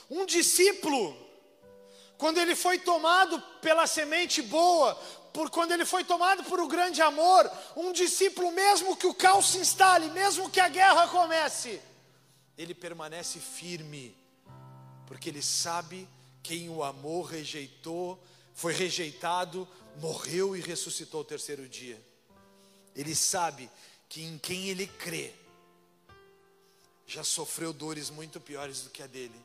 [0.10, 1.16] Um discípulo,
[2.18, 4.96] quando ele foi tomado pela semente boa,
[5.32, 9.50] por quando ele foi tomado por um grande amor, um discípulo, mesmo que o caos
[9.50, 11.82] se instale, mesmo que a guerra comece,
[12.58, 14.16] ele permanece firme,
[15.08, 16.08] porque ele sabe
[16.44, 18.22] quem o amor rejeitou,
[18.54, 19.68] foi rejeitado,
[20.00, 22.00] morreu e ressuscitou o terceiro dia.
[22.96, 23.70] Ele sabe
[24.10, 25.34] que em quem ele crê,
[27.08, 29.40] já sofreu dores muito piores do que a dele.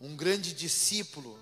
[0.00, 1.38] Um grande discípulo,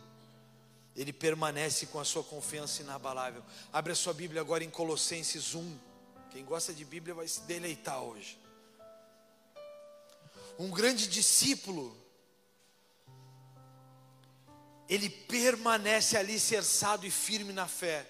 [0.96, 3.42] ele permanece com a sua confiança inabalável.
[3.72, 5.78] Abre a sua Bíblia agora em Colossenses 1.
[6.30, 8.38] Quem gosta de Bíblia vai se deleitar hoje.
[10.58, 11.94] Um grande discípulo,
[14.88, 18.06] ele permanece alicerçado e firme na fé,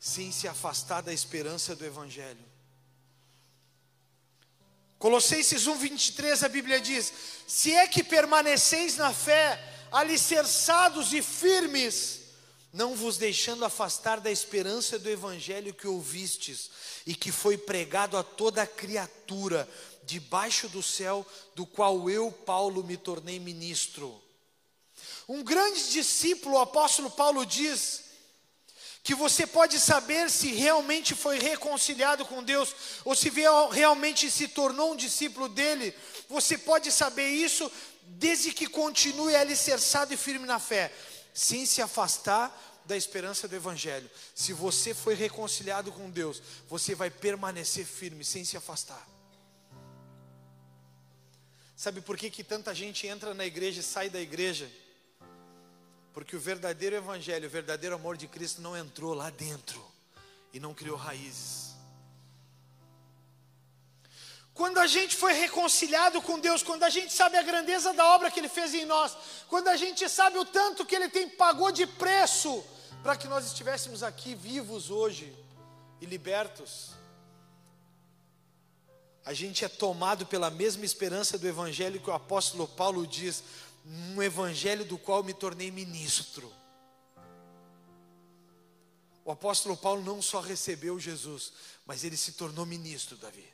[0.00, 2.52] sem se afastar da esperança do Evangelho.
[4.98, 7.12] Colossenses 1, 23, a Bíblia diz:
[7.46, 9.60] Se é que permaneceis na fé,
[9.90, 12.20] alicerçados e firmes,
[12.72, 16.70] não vos deixando afastar da esperança do Evangelho que ouvistes
[17.06, 19.68] e que foi pregado a toda criatura
[20.04, 24.20] debaixo do céu, do qual eu, Paulo, me tornei ministro.
[25.28, 28.02] Um grande discípulo, o apóstolo Paulo diz,
[29.02, 33.32] que você pode saber se realmente foi reconciliado com Deus ou se
[33.72, 35.94] realmente se tornou um discípulo dele.
[36.28, 37.70] Você pode saber isso
[38.02, 40.92] desde que continue alicerçado e firme na fé,
[41.34, 44.08] sem se afastar da esperança do Evangelho.
[44.34, 49.08] Se você foi reconciliado com Deus, você vai permanecer firme, sem se afastar.
[51.76, 54.70] Sabe por que, que tanta gente entra na igreja e sai da igreja?
[56.12, 59.82] Porque o verdadeiro evangelho, o verdadeiro amor de Cristo não entrou lá dentro
[60.52, 61.72] e não criou raízes.
[64.54, 68.30] Quando a gente foi reconciliado com Deus, quando a gente sabe a grandeza da obra
[68.30, 69.16] que Ele fez em nós,
[69.48, 72.62] quando a gente sabe o tanto que Ele tem pagou de preço
[73.02, 75.34] para que nós estivéssemos aqui vivos hoje
[76.02, 76.90] e libertos,
[79.24, 83.42] a gente é tomado pela mesma esperança do Evangelho que o apóstolo Paulo diz:
[83.84, 86.52] um evangelho do qual me tornei ministro.
[89.24, 91.52] O apóstolo Paulo não só recebeu Jesus,
[91.86, 93.52] mas ele se tornou ministro, Davi.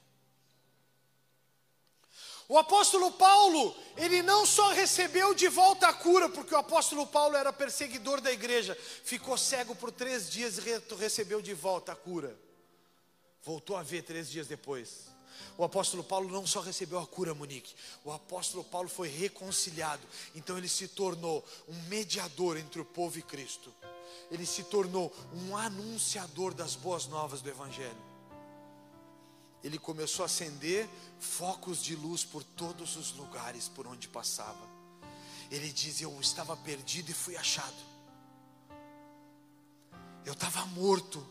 [2.48, 7.36] O apóstolo Paulo, ele não só recebeu de volta a cura, porque o apóstolo Paulo
[7.36, 8.74] era perseguidor da igreja,
[9.04, 12.34] ficou cego por três dias e recebeu de volta a cura.
[13.42, 15.08] Voltou a ver três dias depois.
[15.56, 17.74] O apóstolo Paulo não só recebeu a cura, Monique,
[18.04, 20.02] o apóstolo Paulo foi reconciliado.
[20.34, 23.72] Então ele se tornou um mediador entre o povo e Cristo.
[24.30, 28.08] Ele se tornou um anunciador das boas novas do Evangelho.
[29.62, 34.68] Ele começou a acender focos de luz por todos os lugares por onde passava.
[35.50, 37.88] Ele diz: Eu estava perdido e fui achado.
[40.24, 41.26] Eu estava morto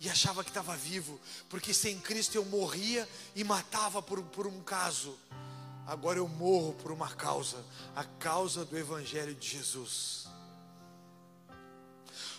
[0.00, 4.60] e achava que estava vivo, porque sem Cristo eu morria e matava por, por um
[4.62, 5.18] caso.
[5.86, 7.64] Agora eu morro por uma causa,
[7.96, 10.28] a causa do Evangelho de Jesus.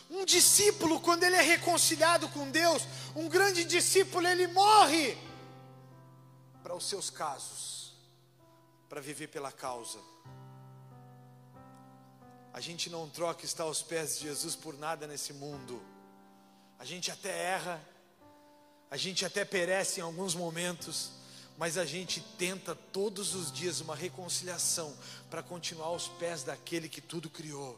[0.10, 2.84] Um discípulo, quando ele é reconciliado com Deus,
[3.16, 5.18] um grande discípulo, ele morre
[6.64, 7.94] para os seus casos,
[8.88, 10.00] para viver pela causa.
[12.54, 15.82] A gente não troca estar aos pés de Jesus por nada nesse mundo.
[16.80, 17.82] A gente até erra,
[18.90, 21.12] a gente até perece em alguns momentos,
[21.58, 24.98] mas a gente tenta todos os dias uma reconciliação
[25.30, 27.78] para continuar aos pés daquele que tudo criou.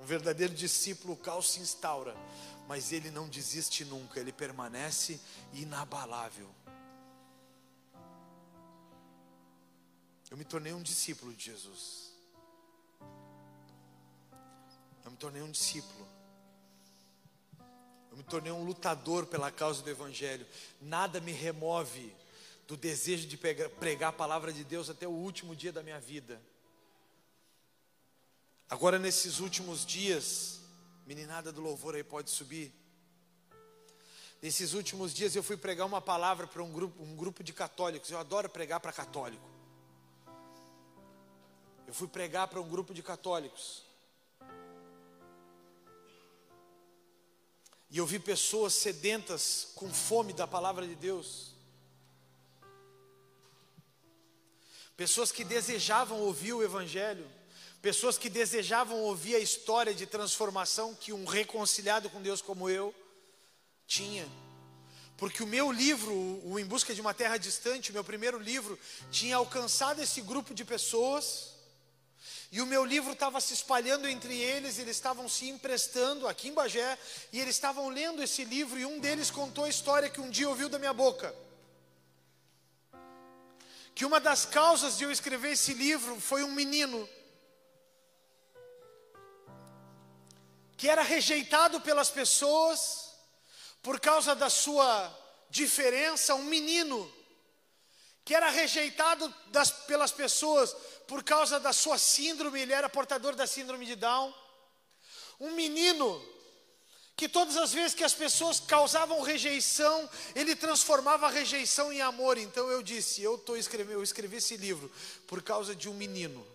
[0.00, 2.16] Um verdadeiro discípulo, o caos se instaura,
[2.66, 5.20] mas ele não desiste nunca, ele permanece
[5.52, 6.48] inabalável.
[10.30, 12.12] Eu me tornei um discípulo de Jesus.
[15.04, 16.15] Eu me tornei um discípulo.
[18.16, 20.46] Eu me tornei um lutador pela causa do Evangelho.
[20.80, 22.16] Nada me remove
[22.66, 26.40] do desejo de pregar a palavra de Deus até o último dia da minha vida.
[28.70, 30.62] Agora, nesses últimos dias,
[31.06, 32.72] meninada do louvor aí pode subir.
[34.40, 38.10] Nesses últimos dias eu fui pregar uma palavra para um grupo, um grupo de católicos.
[38.10, 39.46] Eu adoro pregar para católico.
[41.86, 43.85] Eu fui pregar para um grupo de católicos.
[47.90, 51.54] E eu vi pessoas sedentas com fome da palavra de Deus.
[54.96, 57.26] Pessoas que desejavam ouvir o Evangelho.
[57.80, 62.94] Pessoas que desejavam ouvir a história de transformação que um reconciliado com Deus como eu
[63.86, 64.26] tinha.
[65.16, 66.12] Porque o meu livro,
[66.44, 68.78] o Em Busca de uma Terra Distante, o meu primeiro livro,
[69.10, 71.55] tinha alcançado esse grupo de pessoas
[72.52, 76.52] E o meu livro estava se espalhando entre eles, eles estavam se emprestando aqui em
[76.52, 76.96] Bagé,
[77.32, 80.48] e eles estavam lendo esse livro, e um deles contou a história que um dia
[80.48, 81.34] ouviu da minha boca.
[83.94, 87.08] Que uma das causas de eu escrever esse livro foi um menino
[90.76, 93.12] que era rejeitado pelas pessoas
[93.82, 95.12] por causa da sua
[95.48, 97.10] diferença, um menino
[98.24, 100.76] que era rejeitado das, pelas pessoas
[101.06, 104.34] por causa da sua síndrome, ele era portador da síndrome de Down.
[105.38, 106.22] Um menino
[107.16, 112.36] que todas as vezes que as pessoas causavam rejeição, ele transformava a rejeição em amor.
[112.36, 114.90] Então eu disse, eu tô escrevendo, eu escrevi esse livro
[115.26, 116.46] por causa de um menino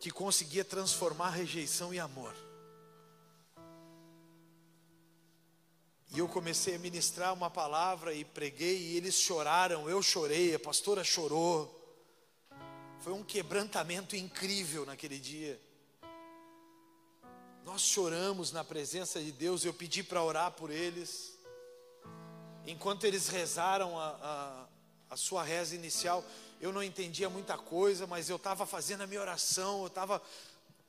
[0.00, 2.34] que conseguia transformar rejeição em amor.
[6.14, 10.58] E eu comecei a ministrar uma palavra e preguei, e eles choraram, eu chorei, a
[10.58, 11.75] pastora chorou.
[13.00, 15.60] Foi um quebrantamento incrível naquele dia.
[17.64, 21.38] Nós choramos na presença de Deus, eu pedi para orar por eles.
[22.66, 24.66] Enquanto eles rezaram a, a,
[25.10, 26.24] a sua reza inicial,
[26.60, 30.22] eu não entendia muita coisa, mas eu estava fazendo a minha oração, eu estava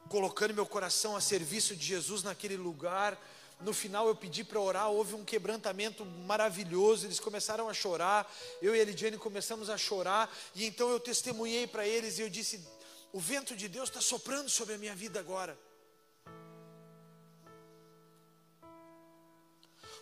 [0.09, 3.19] colocando meu coração a serviço de Jesus naquele lugar
[3.59, 8.31] no final eu pedi para orar, houve um quebrantamento maravilhoso, eles começaram a chorar,
[8.61, 12.29] eu e a Elidiane começamos a chorar, e então eu testemunhei para eles e eu
[12.29, 12.65] disse:
[13.11, 15.57] O vento de Deus está soprando sobre a minha vida agora.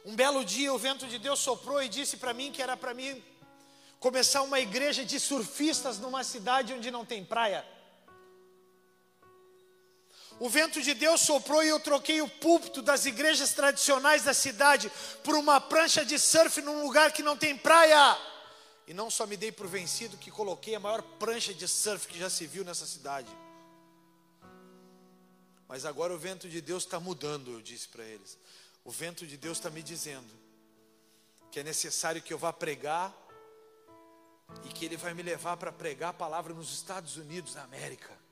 [0.06, 2.94] Um belo dia o vento de Deus soprou e disse para mim que era para
[2.94, 3.24] mim
[4.00, 7.66] começar uma igreja de surfistas numa cidade onde não tem praia.
[10.40, 14.92] O vento de Deus soprou e eu troquei o púlpito das igrejas tradicionais da cidade
[15.24, 18.18] por uma prancha de surf num lugar que não tem praia.
[18.86, 22.20] E não só me dei por vencido que coloquei a maior prancha de surf que
[22.20, 23.30] já se viu nessa cidade.
[25.68, 28.38] Mas agora o vento de Deus está mudando, eu disse para eles.
[28.84, 30.32] O vento de Deus está me dizendo
[31.50, 33.16] que é necessário que eu vá pregar
[34.66, 38.25] e que Ele vai me levar para pregar a palavra nos Estados Unidos da América.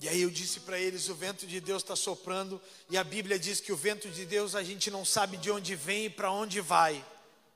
[0.00, 3.38] E aí eu disse para eles: o vento de Deus está soprando, e a Bíblia
[3.38, 6.30] diz que o vento de Deus a gente não sabe de onde vem e para
[6.30, 7.04] onde vai.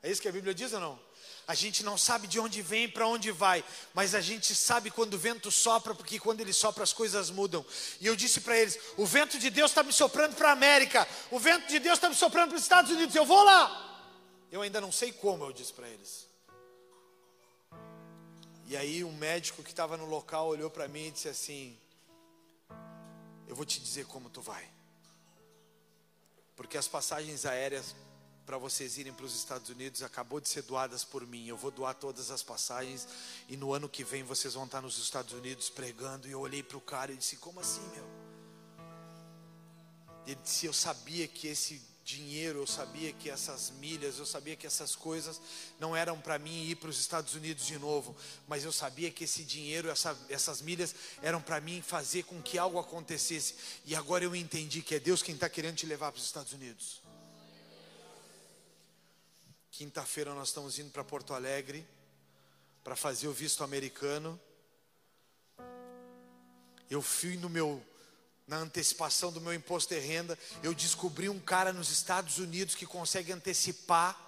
[0.03, 1.09] É isso que a Bíblia diz ou não?
[1.47, 3.65] A gente não sabe de onde vem e para onde vai,
[3.95, 7.65] mas a gente sabe quando o vento sopra, porque quando ele sopra as coisas mudam.
[8.01, 11.09] E eu disse para eles: o vento de Deus está me soprando para a América,
[11.31, 13.87] o vento de Deus está me soprando para os Estados Unidos, eu vou lá.
[14.53, 16.27] Eu ainda não sei como, eu disse para eles.
[18.67, 21.75] E aí um médico que estava no local olhou para mim e disse assim:
[23.49, 24.71] eu vou te dizer como tu vai.
[26.55, 27.97] Porque as passagens aéreas
[28.45, 31.47] para vocês irem para os Estados Unidos acabou de ser doadas por mim.
[31.47, 33.09] Eu vou doar todas as passagens
[33.49, 36.29] e no ano que vem vocês vão estar nos Estados Unidos pregando.
[36.29, 38.05] E eu olhei para o cara e disse: Como assim, meu?
[40.27, 44.67] Ele disse: Eu sabia que esse dinheiro, eu sabia que essas milhas, eu sabia que
[44.67, 45.39] essas coisas
[45.79, 49.25] não eram para mim ir para os Estados Unidos de novo, mas eu sabia que
[49.25, 53.57] esse dinheiro, essa, essas milhas eram para mim fazer com que algo acontecesse.
[53.85, 56.55] E agora eu entendi que é Deus quem está querendo te levar para os Estados
[56.55, 57.03] Unidos.
[59.71, 61.87] Quinta-feira nós estamos indo para Porto Alegre
[62.83, 64.41] para fazer o visto americano.
[66.89, 67.85] Eu fui no meu
[68.49, 72.87] na antecipação do meu imposto de renda, eu descobri um cara nos Estados Unidos que
[72.87, 74.19] consegue antecipar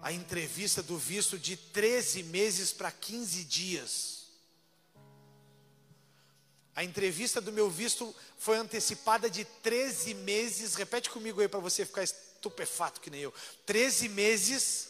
[0.00, 4.20] a entrevista do visto de 13 meses para 15 dias.
[6.74, 10.74] A entrevista do meu visto foi antecipada de 13 meses.
[10.74, 13.34] Repete comigo aí para você ficar estupefato que nem eu.
[13.66, 14.88] 13 meses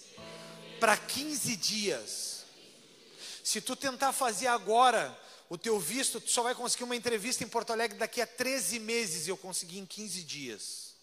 [0.78, 2.44] para 15 dias.
[3.42, 5.18] Se tu tentar fazer agora,
[5.50, 8.78] o teu visto, tu só vai conseguir uma entrevista em Porto Alegre daqui a 13
[8.78, 10.94] meses e eu consegui em 15 dias.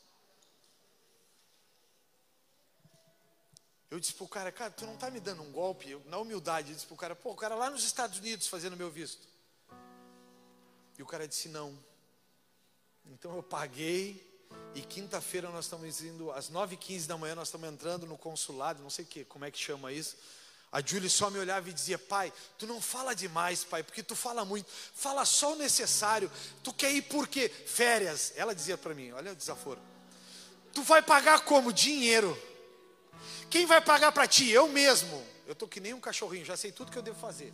[3.92, 5.90] Eu disse pro cara, cara, tu não tá me dando um golpe?
[5.90, 8.78] Eu, na humildade, eu disse pro cara, pô, o cara lá nos Estados Unidos fazendo
[8.78, 9.28] meu visto.
[10.98, 11.78] E o cara disse, não.
[13.06, 14.26] Então eu paguei
[14.74, 18.90] e quinta-feira nós estamos indo, às 9h15 da manhã nós estamos entrando no consulado, não
[18.90, 20.16] sei que, como é que chama isso
[20.72, 24.16] a Julie só me olhava e dizia: Pai, tu não fala demais, pai, porque tu
[24.16, 24.70] fala muito.
[24.94, 26.30] Fala só o necessário.
[26.62, 27.50] Tu quer ir por quê?
[27.50, 28.34] Férias.
[28.36, 29.80] Ela dizia para mim: Olha o desaforo.
[30.74, 31.72] Tu vai pagar como?
[31.72, 32.38] Dinheiro.
[33.50, 34.50] Quem vai pagar para ti?
[34.50, 35.26] Eu mesmo.
[35.48, 37.54] Eu tô que nem um cachorrinho, já sei tudo que eu devo fazer.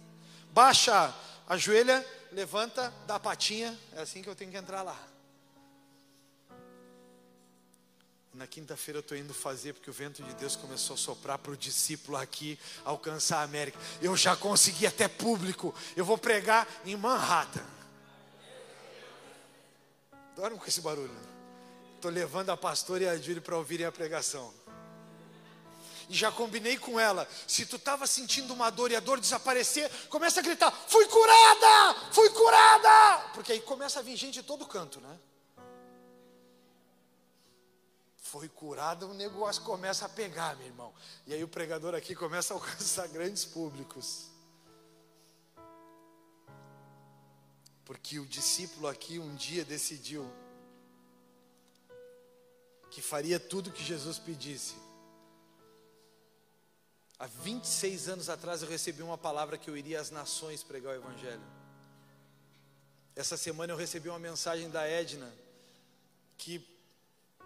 [0.52, 1.14] Baixa
[1.48, 3.78] a joelha, levanta, dá a patinha.
[3.94, 4.98] É assim que eu tenho que entrar lá.
[8.34, 11.52] Na quinta-feira eu estou indo fazer, porque o vento de Deus começou a soprar para
[11.52, 13.78] o discípulo aqui alcançar a América.
[14.02, 15.74] Eu já consegui até público.
[15.96, 17.64] Eu vou pregar em Manhattan.
[20.36, 21.16] Dorme com esse barulho.
[21.96, 24.52] Estou levando a pastora e a Júlia para ouvirem a pregação.
[26.10, 27.28] E já combinei com ela.
[27.48, 32.00] Se tu estava sentindo uma dor e a dor desaparecer, começa a gritar: Fui curada!
[32.12, 33.30] Fui curada!
[33.36, 35.20] Porque aí começa a vir gente de todo canto, né?
[38.34, 40.92] Foi curado, o negócio começa a pegar, meu irmão.
[41.28, 44.28] E aí o pregador aqui começa a alcançar grandes públicos.
[47.86, 50.28] Porque o discípulo aqui um dia decidiu
[52.90, 54.78] que faria tudo que Jesus pedisse.
[57.20, 60.98] Há 26 anos atrás eu recebi uma palavra que eu iria às nações pregar o
[60.98, 61.44] Evangelho.
[63.16, 65.32] Essa semana eu recebi uma mensagem da Edna,
[66.36, 66.73] que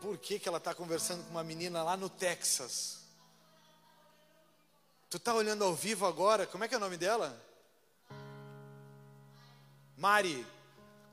[0.02, 2.98] por que, que ela está conversando com uma menina lá no Texas.
[5.10, 7.42] Tu está olhando ao vivo agora, como é que é o nome dela?
[9.96, 10.46] Mari,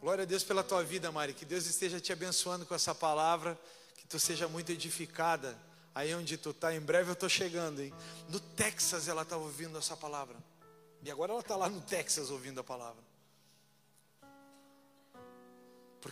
[0.00, 1.32] glória a Deus pela tua vida, Mari.
[1.32, 3.58] Que Deus esteja te abençoando com essa palavra,
[3.96, 5.56] que tu seja muito edificada.
[5.94, 7.94] Aí onde tu está, em breve eu estou chegando, hein?
[8.28, 10.36] No Texas ela está ouvindo essa palavra.
[11.02, 13.13] E agora ela está lá no Texas ouvindo a palavra.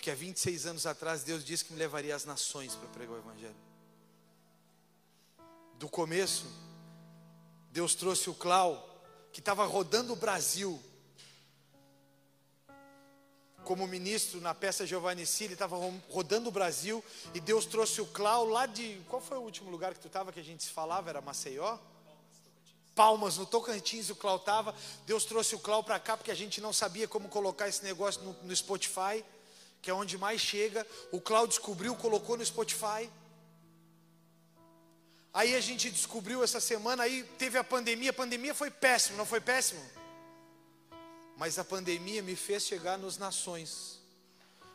[0.02, 3.18] Porque há 26 anos atrás Deus disse que me levaria às nações para pregar o
[3.18, 3.54] Evangelho.
[5.78, 6.44] Do começo,
[7.70, 9.00] Deus trouxe o Clau,
[9.32, 10.82] que estava rodando o Brasil,
[13.62, 15.76] como ministro na peça Giovanni Cili, estava
[16.10, 19.00] rodando o Brasil, e Deus trouxe o Clau lá de.
[19.08, 21.10] Qual foi o último lugar que tu estava que a gente se falava?
[21.10, 21.78] Era Maceió?
[22.92, 24.74] Palmas, no Tocantins o Clau estava.
[25.06, 28.20] Deus trouxe o Clau para cá porque a gente não sabia como colocar esse negócio
[28.22, 29.24] no, no Spotify
[29.82, 30.86] que é onde mais chega.
[31.10, 33.10] O Cláudio descobriu, colocou no Spotify.
[35.34, 38.10] Aí a gente descobriu essa semana, aí teve a pandemia.
[38.10, 39.84] A pandemia foi péssimo, não foi péssimo?
[41.36, 44.00] Mas a pandemia me fez chegar nos nações.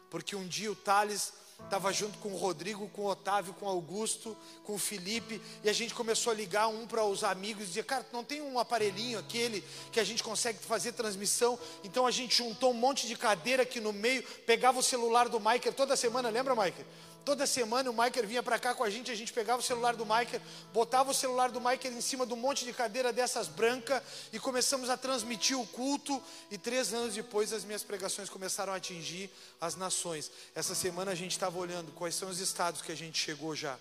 [0.10, 1.32] Porque um dia o Thales
[1.64, 5.70] Estava junto com o Rodrigo, com o Otávio, com o Augusto, com o Felipe, e
[5.70, 8.58] a gente começou a ligar um para os amigos e dizer, cara, não tem um
[8.58, 11.60] aparelhinho aquele que a gente consegue fazer transmissão?
[11.84, 15.40] Então a gente juntou um monte de cadeira aqui no meio, pegava o celular do
[15.40, 16.86] Michael toda semana, lembra, Michael?
[17.28, 19.98] Toda semana o Michael vinha para cá com a gente, a gente pegava o celular
[19.98, 23.50] do Michael, botava o celular do Michael em cima de um monte de cadeira dessas
[23.50, 24.02] brancas
[24.32, 26.24] e começamos a transmitir o culto.
[26.50, 30.32] E três anos depois as minhas pregações começaram a atingir as nações.
[30.56, 33.78] Essa semana a gente estava olhando quais são os estados que a gente chegou já,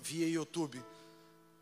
[0.00, 0.82] via YouTube.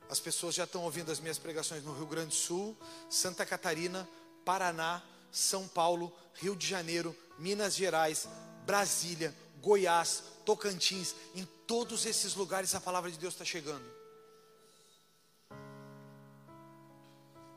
[0.09, 2.75] As pessoas já estão ouvindo as minhas pregações no Rio Grande do Sul,
[3.11, 4.09] Santa Catarina,
[4.47, 8.27] Paraná, São Paulo, Rio de Janeiro, Minas Gerais,
[8.65, 13.89] Brasília, Goiás, Tocantins, em todos esses lugares a palavra de Deus está chegando.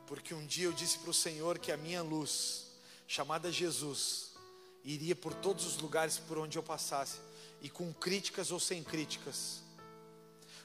[0.06, 2.68] Porque um dia eu disse para o Senhor que a minha luz,
[3.08, 4.36] chamada Jesus,
[4.84, 7.18] iria por todos os lugares por onde eu passasse,
[7.60, 9.60] e com críticas ou sem críticas,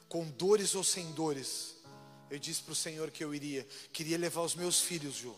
[0.08, 1.74] com dores ou sem dores,
[2.30, 5.34] eu disse para o Senhor que eu iria, queria levar os meus filhos, Ju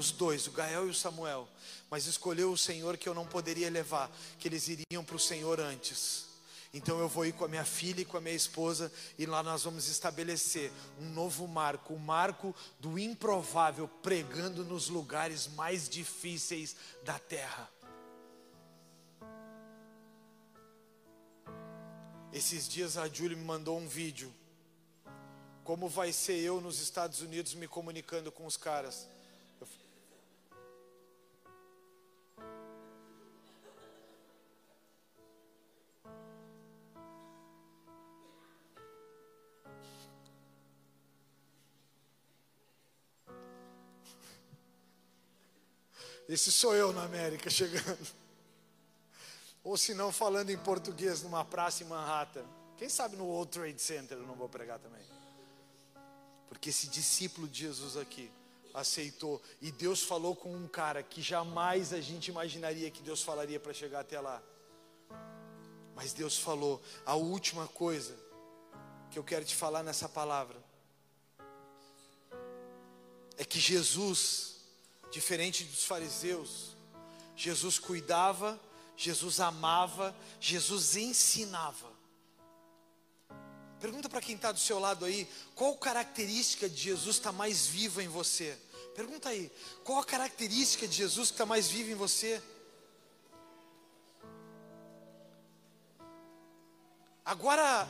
[0.00, 1.46] os dois, o Gael e o Samuel,
[1.90, 5.60] mas escolheu o Senhor que eu não poderia levar, que eles iriam para o Senhor
[5.60, 6.30] antes.
[6.72, 9.42] Então eu vou ir com a minha filha e com a minha esposa e lá
[9.42, 15.88] nós vamos estabelecer um novo marco, o um marco do improvável, pregando nos lugares mais
[15.88, 17.68] difíceis da terra.
[22.32, 24.32] Esses dias a Julie me mandou um vídeo.
[25.64, 29.08] Como vai ser eu nos Estados Unidos me comunicando com os caras?
[46.32, 48.06] Esse sou eu na América chegando.
[49.64, 52.44] Ou se não, falando em português numa praça em Manhattan.
[52.76, 55.02] Quem sabe no World Trade Center eu não vou pregar também.
[56.48, 58.30] Porque esse discípulo de Jesus aqui
[58.72, 59.42] aceitou.
[59.60, 63.74] E Deus falou com um cara que jamais a gente imaginaria que Deus falaria para
[63.74, 64.40] chegar até lá.
[65.96, 66.80] Mas Deus falou.
[67.04, 68.16] A última coisa
[69.10, 70.56] que eu quero te falar nessa palavra
[73.36, 74.49] é que Jesus
[75.10, 76.76] Diferente dos fariseus,
[77.36, 78.60] Jesus cuidava,
[78.96, 81.90] Jesus amava, Jesus ensinava.
[83.80, 88.02] Pergunta para quem está do seu lado aí, qual característica de Jesus está mais viva
[88.02, 88.58] em você?
[88.94, 89.50] Pergunta aí,
[89.84, 92.42] qual a característica de Jesus que está mais viva em você?
[97.24, 97.88] Agora,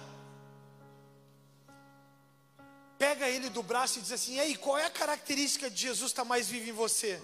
[3.00, 6.22] pega ele do braço e diz assim: Ei, qual é a característica de Jesus estar
[6.22, 7.18] tá mais vivo em você?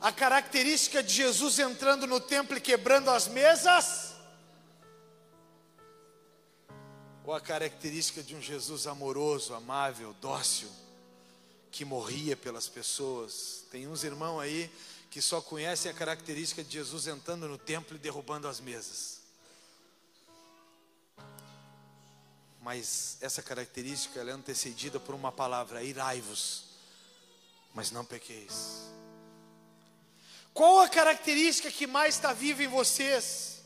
[0.00, 4.14] A característica de Jesus entrando no templo e quebrando as mesas?
[7.24, 10.70] Ou a característica de um Jesus amoroso, amável, dócil,
[11.72, 13.64] que morria pelas pessoas?
[13.72, 14.70] Tem uns irmãos aí
[15.10, 19.17] que só conhecem a característica de Jesus entrando no templo e derrubando as mesas.
[22.60, 26.64] Mas essa característica é antecedida por uma palavra: irai-vos,
[27.74, 28.88] mas não pequeis.
[30.52, 33.62] Qual a característica que mais está viva em vocês?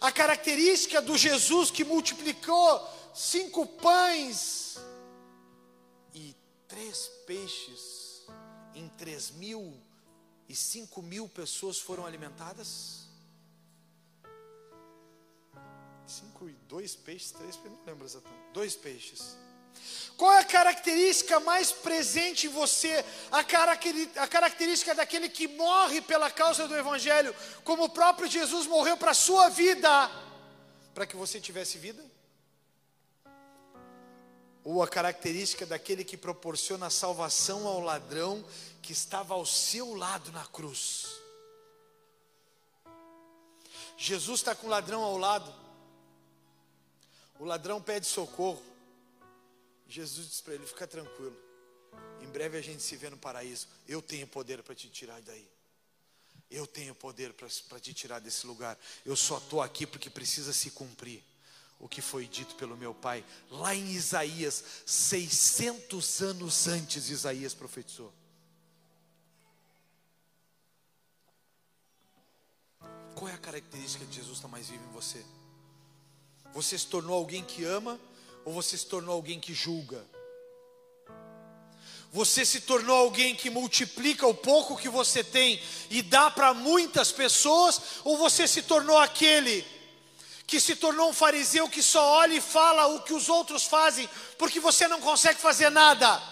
[0.00, 4.76] A característica do Jesus que multiplicou cinco pães
[6.12, 6.34] e
[6.68, 8.26] três peixes
[8.74, 9.80] em três mil
[10.48, 13.05] e cinco mil pessoas foram alimentadas?
[16.06, 18.52] Cinco e dois peixes, três peixes, não lembro exatamente.
[18.52, 19.36] Dois peixes.
[20.16, 23.04] Qual é a característica mais presente em você?
[23.30, 27.34] A, a característica daquele que morre pela causa do Evangelho,
[27.64, 30.10] como o próprio Jesus morreu para a sua vida,
[30.94, 32.02] para que você tivesse vida?
[34.64, 38.44] Ou a característica daquele que proporciona salvação ao ladrão
[38.80, 41.06] que estava ao seu lado na cruz?
[43.98, 45.65] Jesus está com o ladrão ao lado.
[47.38, 48.62] O ladrão pede socorro.
[49.88, 51.36] Jesus diz para ele: fica tranquilo.
[52.20, 53.68] Em breve a gente se vê no paraíso.
[53.86, 55.48] Eu tenho poder para te tirar daí.
[56.50, 58.78] Eu tenho poder para te tirar desse lugar.
[59.04, 61.22] Eu só estou aqui porque precisa se cumprir
[61.78, 68.12] o que foi dito pelo meu pai lá em Isaías, 600 anos antes, Isaías profetizou.
[73.14, 75.24] Qual é a característica de Jesus estar mais vivo em você?
[76.52, 78.00] Você se tornou alguém que ama
[78.44, 80.04] ou você se tornou alguém que julga?
[82.12, 85.60] Você se tornou alguém que multiplica o pouco que você tem
[85.90, 89.66] e dá para muitas pessoas, ou você se tornou aquele
[90.46, 94.08] que se tornou um fariseu que só olha e fala o que os outros fazem,
[94.38, 96.22] porque você não consegue fazer nada?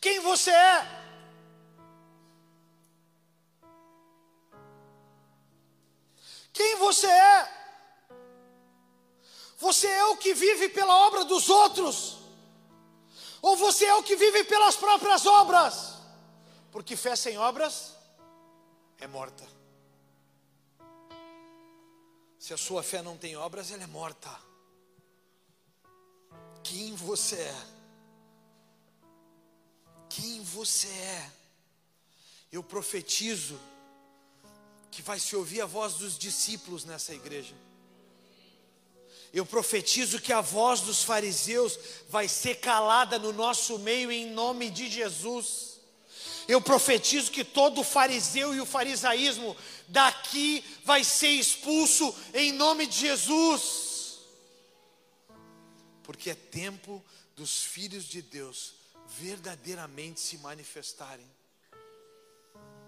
[0.00, 0.98] Quem você é?
[6.52, 7.57] Quem você é?
[9.58, 12.18] Você é o que vive pela obra dos outros?
[13.42, 15.94] Ou você é o que vive pelas próprias obras?
[16.70, 17.94] Porque fé sem obras
[18.98, 19.44] é morta.
[22.38, 24.30] Se a sua fé não tem obras, ela é morta.
[26.62, 27.66] Quem você é?
[30.08, 31.32] Quem você é?
[32.52, 33.58] Eu profetizo
[34.88, 37.54] que vai se ouvir a voz dos discípulos nessa igreja.
[39.32, 41.78] Eu profetizo que a voz dos fariseus
[42.08, 45.80] vai ser calada no nosso meio em nome de Jesus.
[46.46, 49.54] Eu profetizo que todo fariseu e o farisaísmo
[49.86, 54.20] daqui vai ser expulso em nome de Jesus.
[56.02, 57.04] Porque é tempo
[57.36, 58.72] dos filhos de Deus
[59.06, 61.26] verdadeiramente se manifestarem.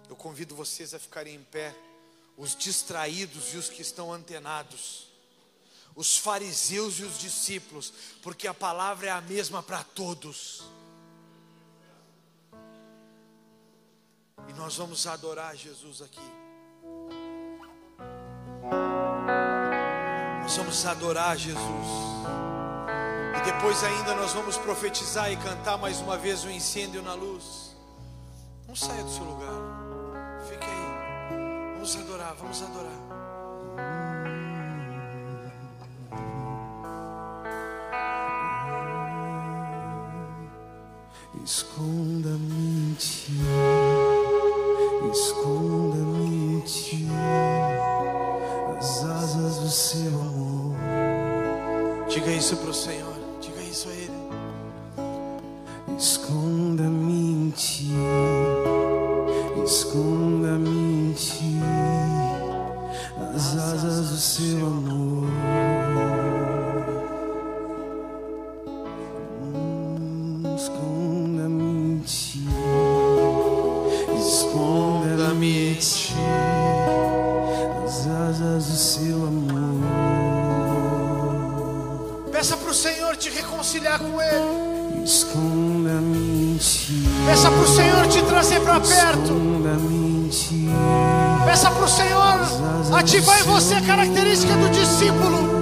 [0.09, 1.73] Eu convido vocês a ficarem em pé,
[2.35, 5.10] os distraídos e os que estão antenados
[5.95, 10.63] os fariseus e os discípulos, porque a palavra é a mesma para todos.
[14.47, 16.19] E nós vamos adorar Jesus aqui.
[20.41, 21.87] Nós vamos adorar Jesus.
[23.37, 27.75] E depois ainda nós vamos profetizar e cantar mais uma vez o incêndio na luz.
[28.67, 29.51] Não saia do seu lugar.
[30.49, 31.73] Fique aí.
[31.73, 34.20] Vamos adorar, vamos adorar.
[41.43, 43.31] Esconda-me em ti,
[45.11, 47.07] esconda-me em ti,
[48.79, 50.75] as asas do seu amor.
[52.07, 54.21] Diga isso para o Senhor, diga isso a Ele.
[55.97, 57.89] Esconda-me em ti,
[59.65, 61.59] esconda-me em ti,
[63.33, 65.20] as asas do seu amor.
[92.93, 95.60] Ativar em você a característica do discípulo.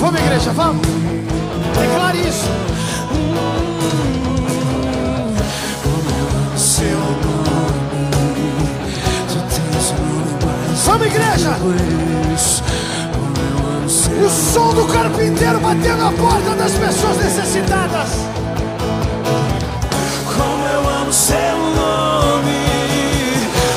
[0.00, 0.80] Vamos, igreja, vamos.
[1.78, 2.48] Declare isso.
[6.56, 8.10] Seu nome,
[9.28, 9.92] tu tens
[10.42, 10.80] mais.
[10.86, 11.50] Vamos, igreja.
[14.24, 18.08] O som do carpinteiro batendo na porta das pessoas necessitadas.
[20.24, 22.64] Como eu amo seu nome,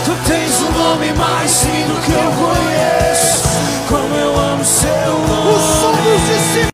[0.05, 3.12] tu tens um nome mais lindo que eu conheço
[4.83, 5.15] seu.
[5.53, 6.72] Os sonhos de si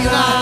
[0.00, 0.37] 시간.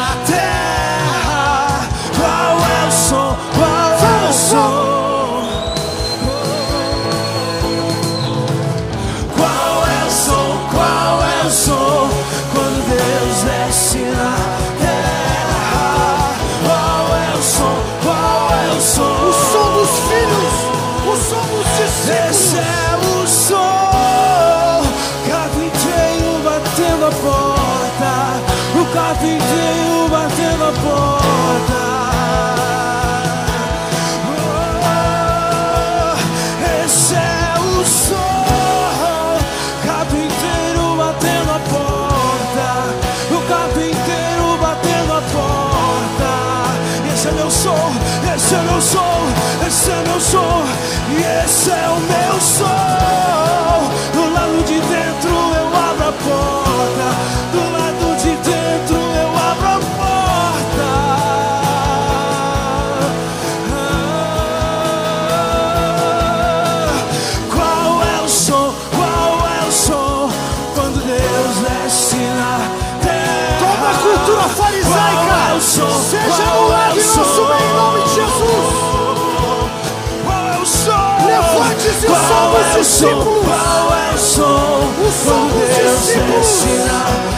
[82.96, 83.18] Som dos é o som?
[83.18, 83.44] discípulos.
[83.44, 85.30] Qual é o som?
[85.30, 86.36] Quando Deus discípulos.
[86.36, 87.35] desce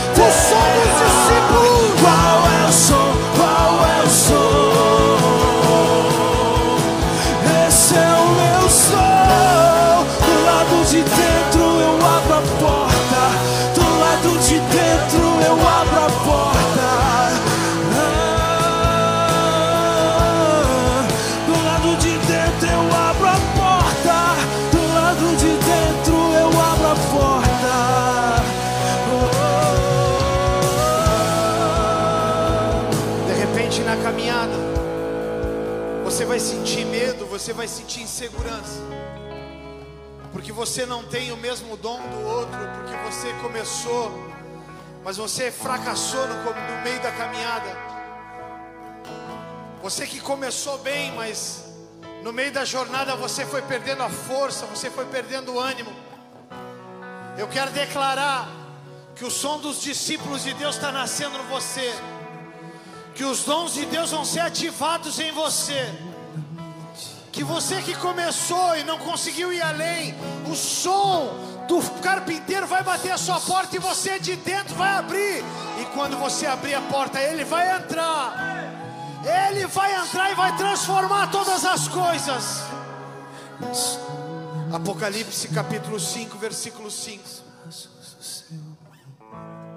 [37.38, 38.80] você vai sentir insegurança.
[40.32, 44.10] Porque você não tem o mesmo dom do outro, porque você começou,
[45.04, 47.76] mas você fracassou no, no meio da caminhada.
[49.80, 51.64] Você que começou bem, mas
[52.24, 55.94] no meio da jornada você foi perdendo a força, você foi perdendo o ânimo.
[57.38, 58.48] Eu quero declarar
[59.14, 61.94] que o som dos discípulos de Deus está nascendo em você
[63.14, 66.07] que os dons de Deus vão ser ativados em você.
[67.38, 70.12] Que você que começou e não conseguiu ir além,
[70.50, 71.38] o som
[71.68, 75.44] do carpinteiro vai bater a sua porta e você de dentro vai abrir.
[75.80, 78.34] E quando você abrir a porta, ele vai entrar.
[79.24, 82.64] Ele vai entrar e vai transformar todas as coisas.
[84.72, 87.22] Apocalipse capítulo 5, versículo 5.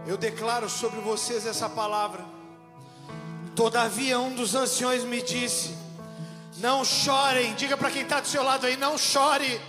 [0.07, 2.25] Eu declaro sobre vocês essa palavra.
[3.55, 5.80] Todavia, um dos anciões me disse:
[6.61, 7.55] Não chorem.
[7.55, 9.59] Diga para quem está do seu lado aí: Não chore.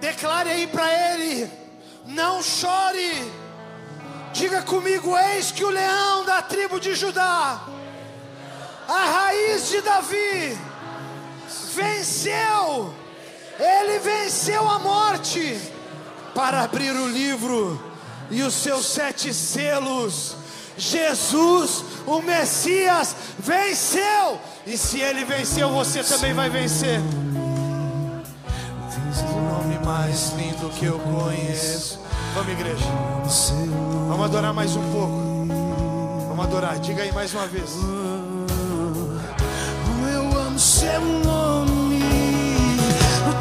[0.00, 1.50] Declare aí para ele:
[2.06, 3.32] Não chore.
[4.32, 7.60] Diga comigo: Eis que o leão da tribo de Judá,
[8.86, 10.56] a raiz de Davi,
[11.74, 12.94] venceu.
[13.58, 15.60] Ele venceu a morte
[16.32, 17.82] para abrir o livro
[18.30, 20.36] e os seus sete selos.
[20.78, 24.38] Jesus, o Messias, venceu.
[24.64, 27.00] E se ele venceu, você também vai vencer.
[29.30, 31.98] O nome mais lindo que eu conheço.
[32.34, 32.84] Vamos, igreja.
[34.08, 35.46] Vamos adorar mais um pouco.
[36.28, 36.78] Vamos adorar.
[36.78, 37.70] Diga aí mais uma vez.
[40.12, 41.98] Eu amo seu nome.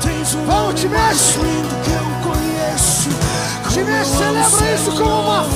[0.01, 3.09] Tens um Vamos, nome mais lindo que eu conheço.
[3.80, 5.53] Amo celebra isso como uma nome.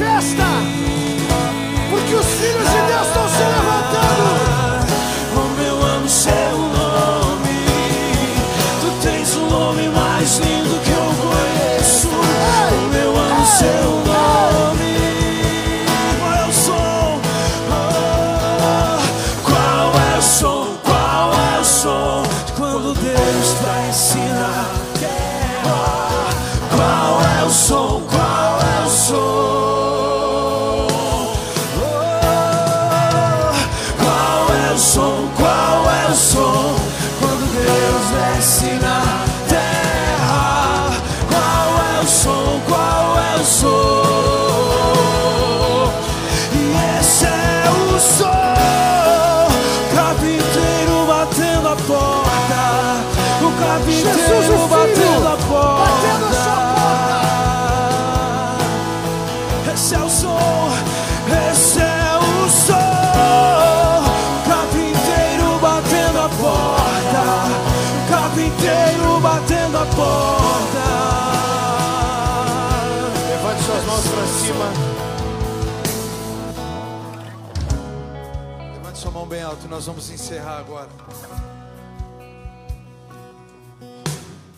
[79.82, 80.90] Nós vamos encerrar agora.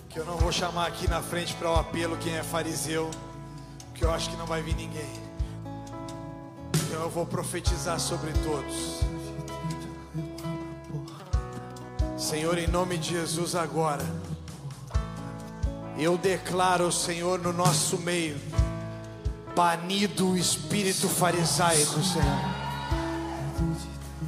[0.09, 3.09] Que eu não vou chamar aqui na frente para o apelo quem é fariseu,
[3.85, 5.09] porque eu acho que não vai vir ninguém.
[6.75, 8.99] Então eu vou profetizar sobre todos.
[12.17, 14.03] Senhor, em nome de Jesus agora,
[15.97, 18.37] eu declaro, Senhor, no nosso meio,
[19.55, 22.63] banido o espírito farisaico, Senhor.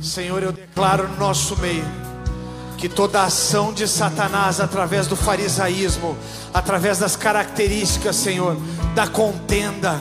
[0.01, 1.85] Senhor, eu declaro no nosso meio
[2.77, 6.15] que toda ação de Satanás através do farisaísmo,
[6.53, 8.57] através das características, Senhor,
[8.93, 9.99] da contenda,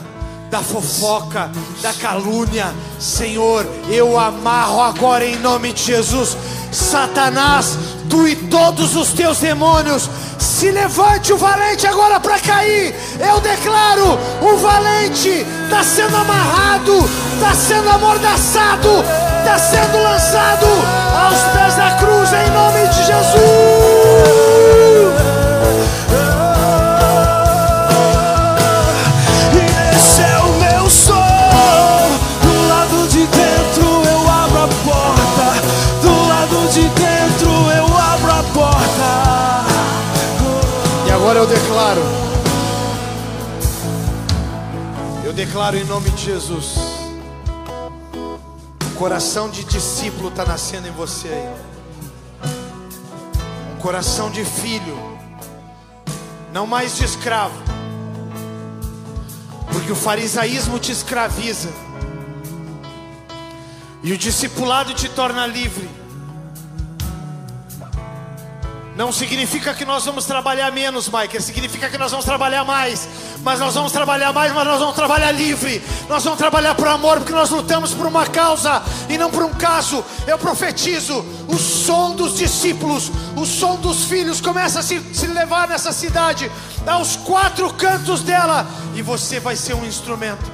[0.51, 1.51] da fofoca,
[1.83, 6.37] da calúnia, Senhor, eu amarro agora em nome de Jesus.
[6.71, 7.79] Satanás,
[8.11, 10.09] tu e todos os teus demônios,
[10.39, 12.95] se levante o valente agora para cair.
[13.21, 16.99] Eu declaro: o valente está sendo amarrado,
[17.35, 19.05] está sendo amordaçado,
[19.39, 20.67] está sendo lançado
[21.25, 23.84] aos pés da cruz em nome de Jesus.
[41.45, 42.01] Eu declaro.
[45.25, 46.77] Eu declaro em nome de Jesus.
[48.83, 52.51] Um coração de discípulo está nascendo em você aí.
[53.75, 54.97] Um coração de filho.
[56.51, 57.63] Não mais de escravo.
[59.71, 61.69] Porque o farisaísmo te escraviza.
[64.03, 65.91] E o discipulado te torna livre.
[68.97, 71.43] Não significa que nós vamos trabalhar menos, Mike.
[71.43, 73.09] Significa que nós vamos trabalhar mais.
[73.43, 75.83] Mas nós vamos trabalhar mais, mas nós vamos trabalhar livre.
[76.09, 79.53] Nós vamos trabalhar por amor, porque nós lutamos por uma causa e não por um
[79.53, 80.05] caso.
[80.29, 85.67] Eu profetizo: o som dos discípulos, o som dos filhos começa a se, se levar
[85.67, 86.51] nessa cidade,
[86.87, 88.65] aos quatro cantos dela,
[88.95, 90.53] e você vai ser um instrumento.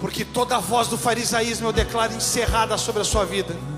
[0.00, 3.73] Porque toda a voz do farisaísmo eu declaro encerrada sobre a sua vida.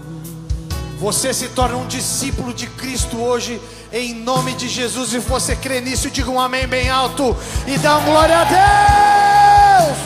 [0.98, 3.60] Você se torna um discípulo de Cristo hoje,
[3.92, 5.12] em nome de Jesus.
[5.12, 7.36] E você crê nisso, diga um amém bem alto
[7.66, 9.98] e dá glória a Deus.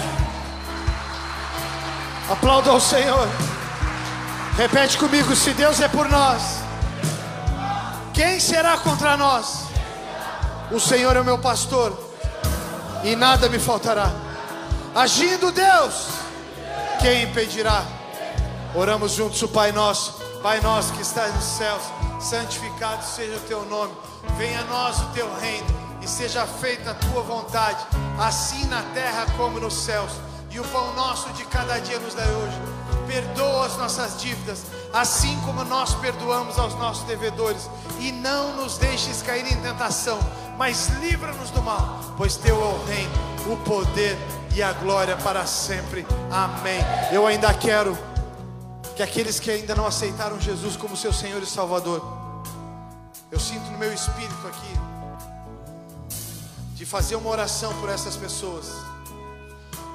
[2.28, 3.28] Aplauda ao Senhor.
[4.56, 6.42] Repete comigo: se Deus é por nós,
[8.12, 9.64] quem será contra nós?
[10.72, 11.96] O Senhor é o meu pastor,
[13.04, 14.10] e nada me faltará.
[14.92, 16.08] Agindo Deus,
[17.00, 17.84] quem impedirá?
[18.74, 20.19] Oramos juntos o Pai Nosso.
[20.42, 21.82] Pai nosso que estás nos céus,
[22.18, 23.92] santificado seja o teu nome.
[24.38, 25.66] Venha a nós o teu reino
[26.00, 27.84] e seja feita a tua vontade,
[28.18, 30.12] assim na terra como nos céus.
[30.50, 32.58] E o pão nosso de cada dia nos dá hoje.
[33.06, 34.62] Perdoa as nossas dívidas,
[34.94, 37.68] assim como nós perdoamos aos nossos devedores.
[37.98, 40.18] E não nos deixes cair em tentação,
[40.56, 43.12] mas livra-nos do mal, pois teu é o reino,
[43.52, 44.16] o poder
[44.54, 46.06] e a glória para sempre.
[46.30, 46.80] Amém.
[47.12, 47.96] Eu ainda quero
[49.00, 52.02] que aqueles que ainda não aceitaram Jesus como seu Senhor e Salvador,
[53.32, 54.74] eu sinto no meu espírito aqui,
[56.74, 58.66] de fazer uma oração por essas pessoas.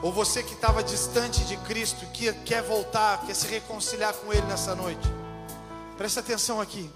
[0.02, 4.48] Ou você que estava distante de Cristo, que quer voltar, quer se reconciliar com Ele
[4.48, 5.08] nessa noite,
[5.96, 6.90] presta atenção aqui.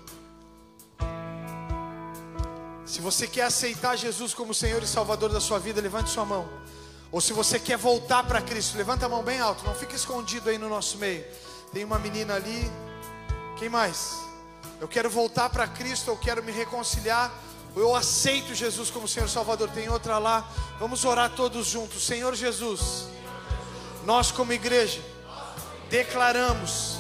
[2.87, 6.49] Se você quer aceitar Jesus como Senhor e Salvador da sua vida, levante sua mão.
[7.11, 10.49] Ou se você quer voltar para Cristo, levanta a mão bem alto, não fique escondido
[10.49, 11.23] aí no nosso meio.
[11.71, 12.71] Tem uma menina ali.
[13.57, 14.17] Quem mais?
[14.81, 17.31] Eu quero voltar para Cristo, eu quero me reconciliar.
[17.75, 19.69] Eu aceito Jesus como Senhor Salvador.
[19.69, 20.47] Tem outra lá.
[20.79, 22.05] Vamos orar todos juntos.
[22.05, 23.07] Senhor Jesus,
[24.05, 25.01] nós como igreja
[25.89, 26.97] declaramos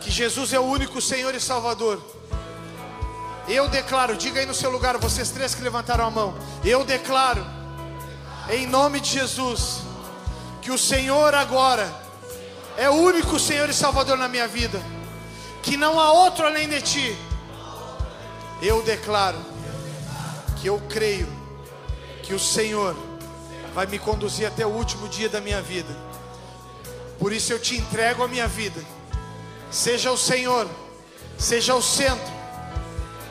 [0.00, 2.00] que Jesus é o único Senhor e Salvador.
[3.48, 6.34] Eu declaro, diga aí no seu lugar, vocês três que levantaram a mão.
[6.64, 7.44] Eu declaro,
[8.48, 9.80] em nome de Jesus,
[10.62, 11.92] que o Senhor agora
[12.80, 14.80] é o único Senhor e Salvador na minha vida,
[15.62, 17.16] que não há outro além de Ti.
[18.62, 19.36] Eu declaro
[20.58, 21.28] que eu creio
[22.22, 22.96] que o Senhor
[23.74, 25.94] vai me conduzir até o último dia da minha vida.
[27.18, 28.82] Por isso eu te entrego a minha vida.
[29.70, 30.66] Seja o Senhor,
[31.36, 32.32] seja o centro,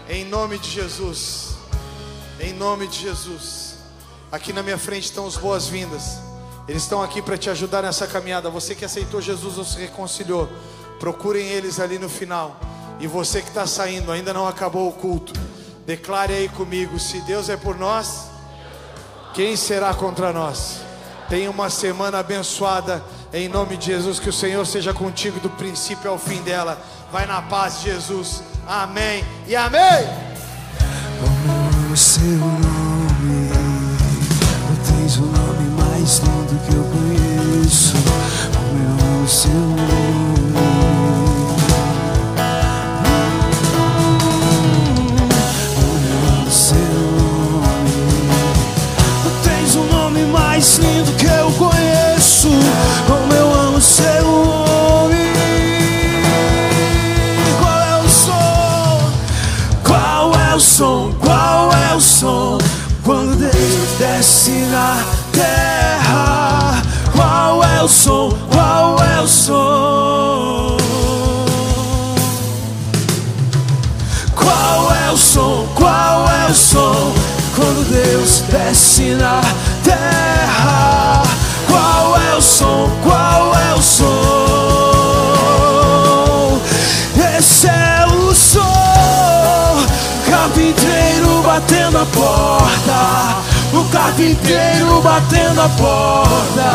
[0.07, 1.55] em nome de Jesus.
[2.39, 3.77] Em nome de Jesus.
[4.31, 6.28] Aqui na minha frente estão os boas-vindas.
[6.69, 8.47] Eles estão aqui para te ajudar nessa caminhada.
[8.51, 10.47] Você que aceitou Jesus ou se reconciliou,
[10.99, 12.55] procurem eles ali no final.
[12.99, 15.33] E você que está saindo, ainda não acabou o culto.
[15.87, 18.27] Declare aí comigo: se Deus é por nós,
[19.33, 20.81] quem será contra nós?
[21.27, 23.03] Tenha uma semana abençoada.
[23.33, 26.79] Em nome de Jesus, que o Senhor seja contigo do princípio ao fim dela.
[27.11, 28.43] Vai na paz Jesus.
[28.67, 30.07] Amém e amém.
[36.10, 37.94] Mais lindo que eu conheço.
[38.56, 38.86] Como é
[39.23, 39.77] o seu nome?
[45.76, 46.80] Como é o seu
[47.19, 47.94] nome?
[49.23, 52.49] Tu tens o nome mais lindo que eu conheço.
[53.06, 55.31] Como eu amo seu nome.
[57.60, 59.11] Qual é o som?
[61.95, 62.57] o som
[63.03, 65.03] quando Deus desce na
[65.34, 65.68] terra?
[67.80, 68.30] É o som?
[68.51, 70.76] Qual é o som?
[74.35, 75.65] Qual é o som?
[75.76, 77.14] Qual é o som
[77.56, 79.39] quando Deus desce na
[79.81, 81.23] terra?
[81.68, 82.89] Qual é o som?
[83.01, 84.10] Qual é o som?
[87.38, 88.61] Esse é o som,
[90.30, 93.38] carpinteiro batendo a porta,
[93.80, 96.72] o carpinteiro batendo a porta.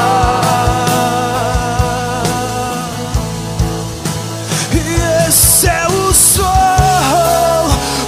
[4.72, 6.44] E esse é o som,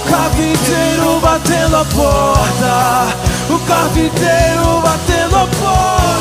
[0.09, 3.07] carpinteiro batendo a porta,
[3.49, 6.17] o carpinteiro batendo a porta.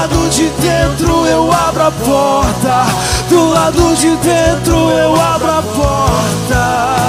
[0.00, 2.86] lado de dentro eu abro a porta.
[3.28, 7.00] Do lado de dentro eu abro a porta.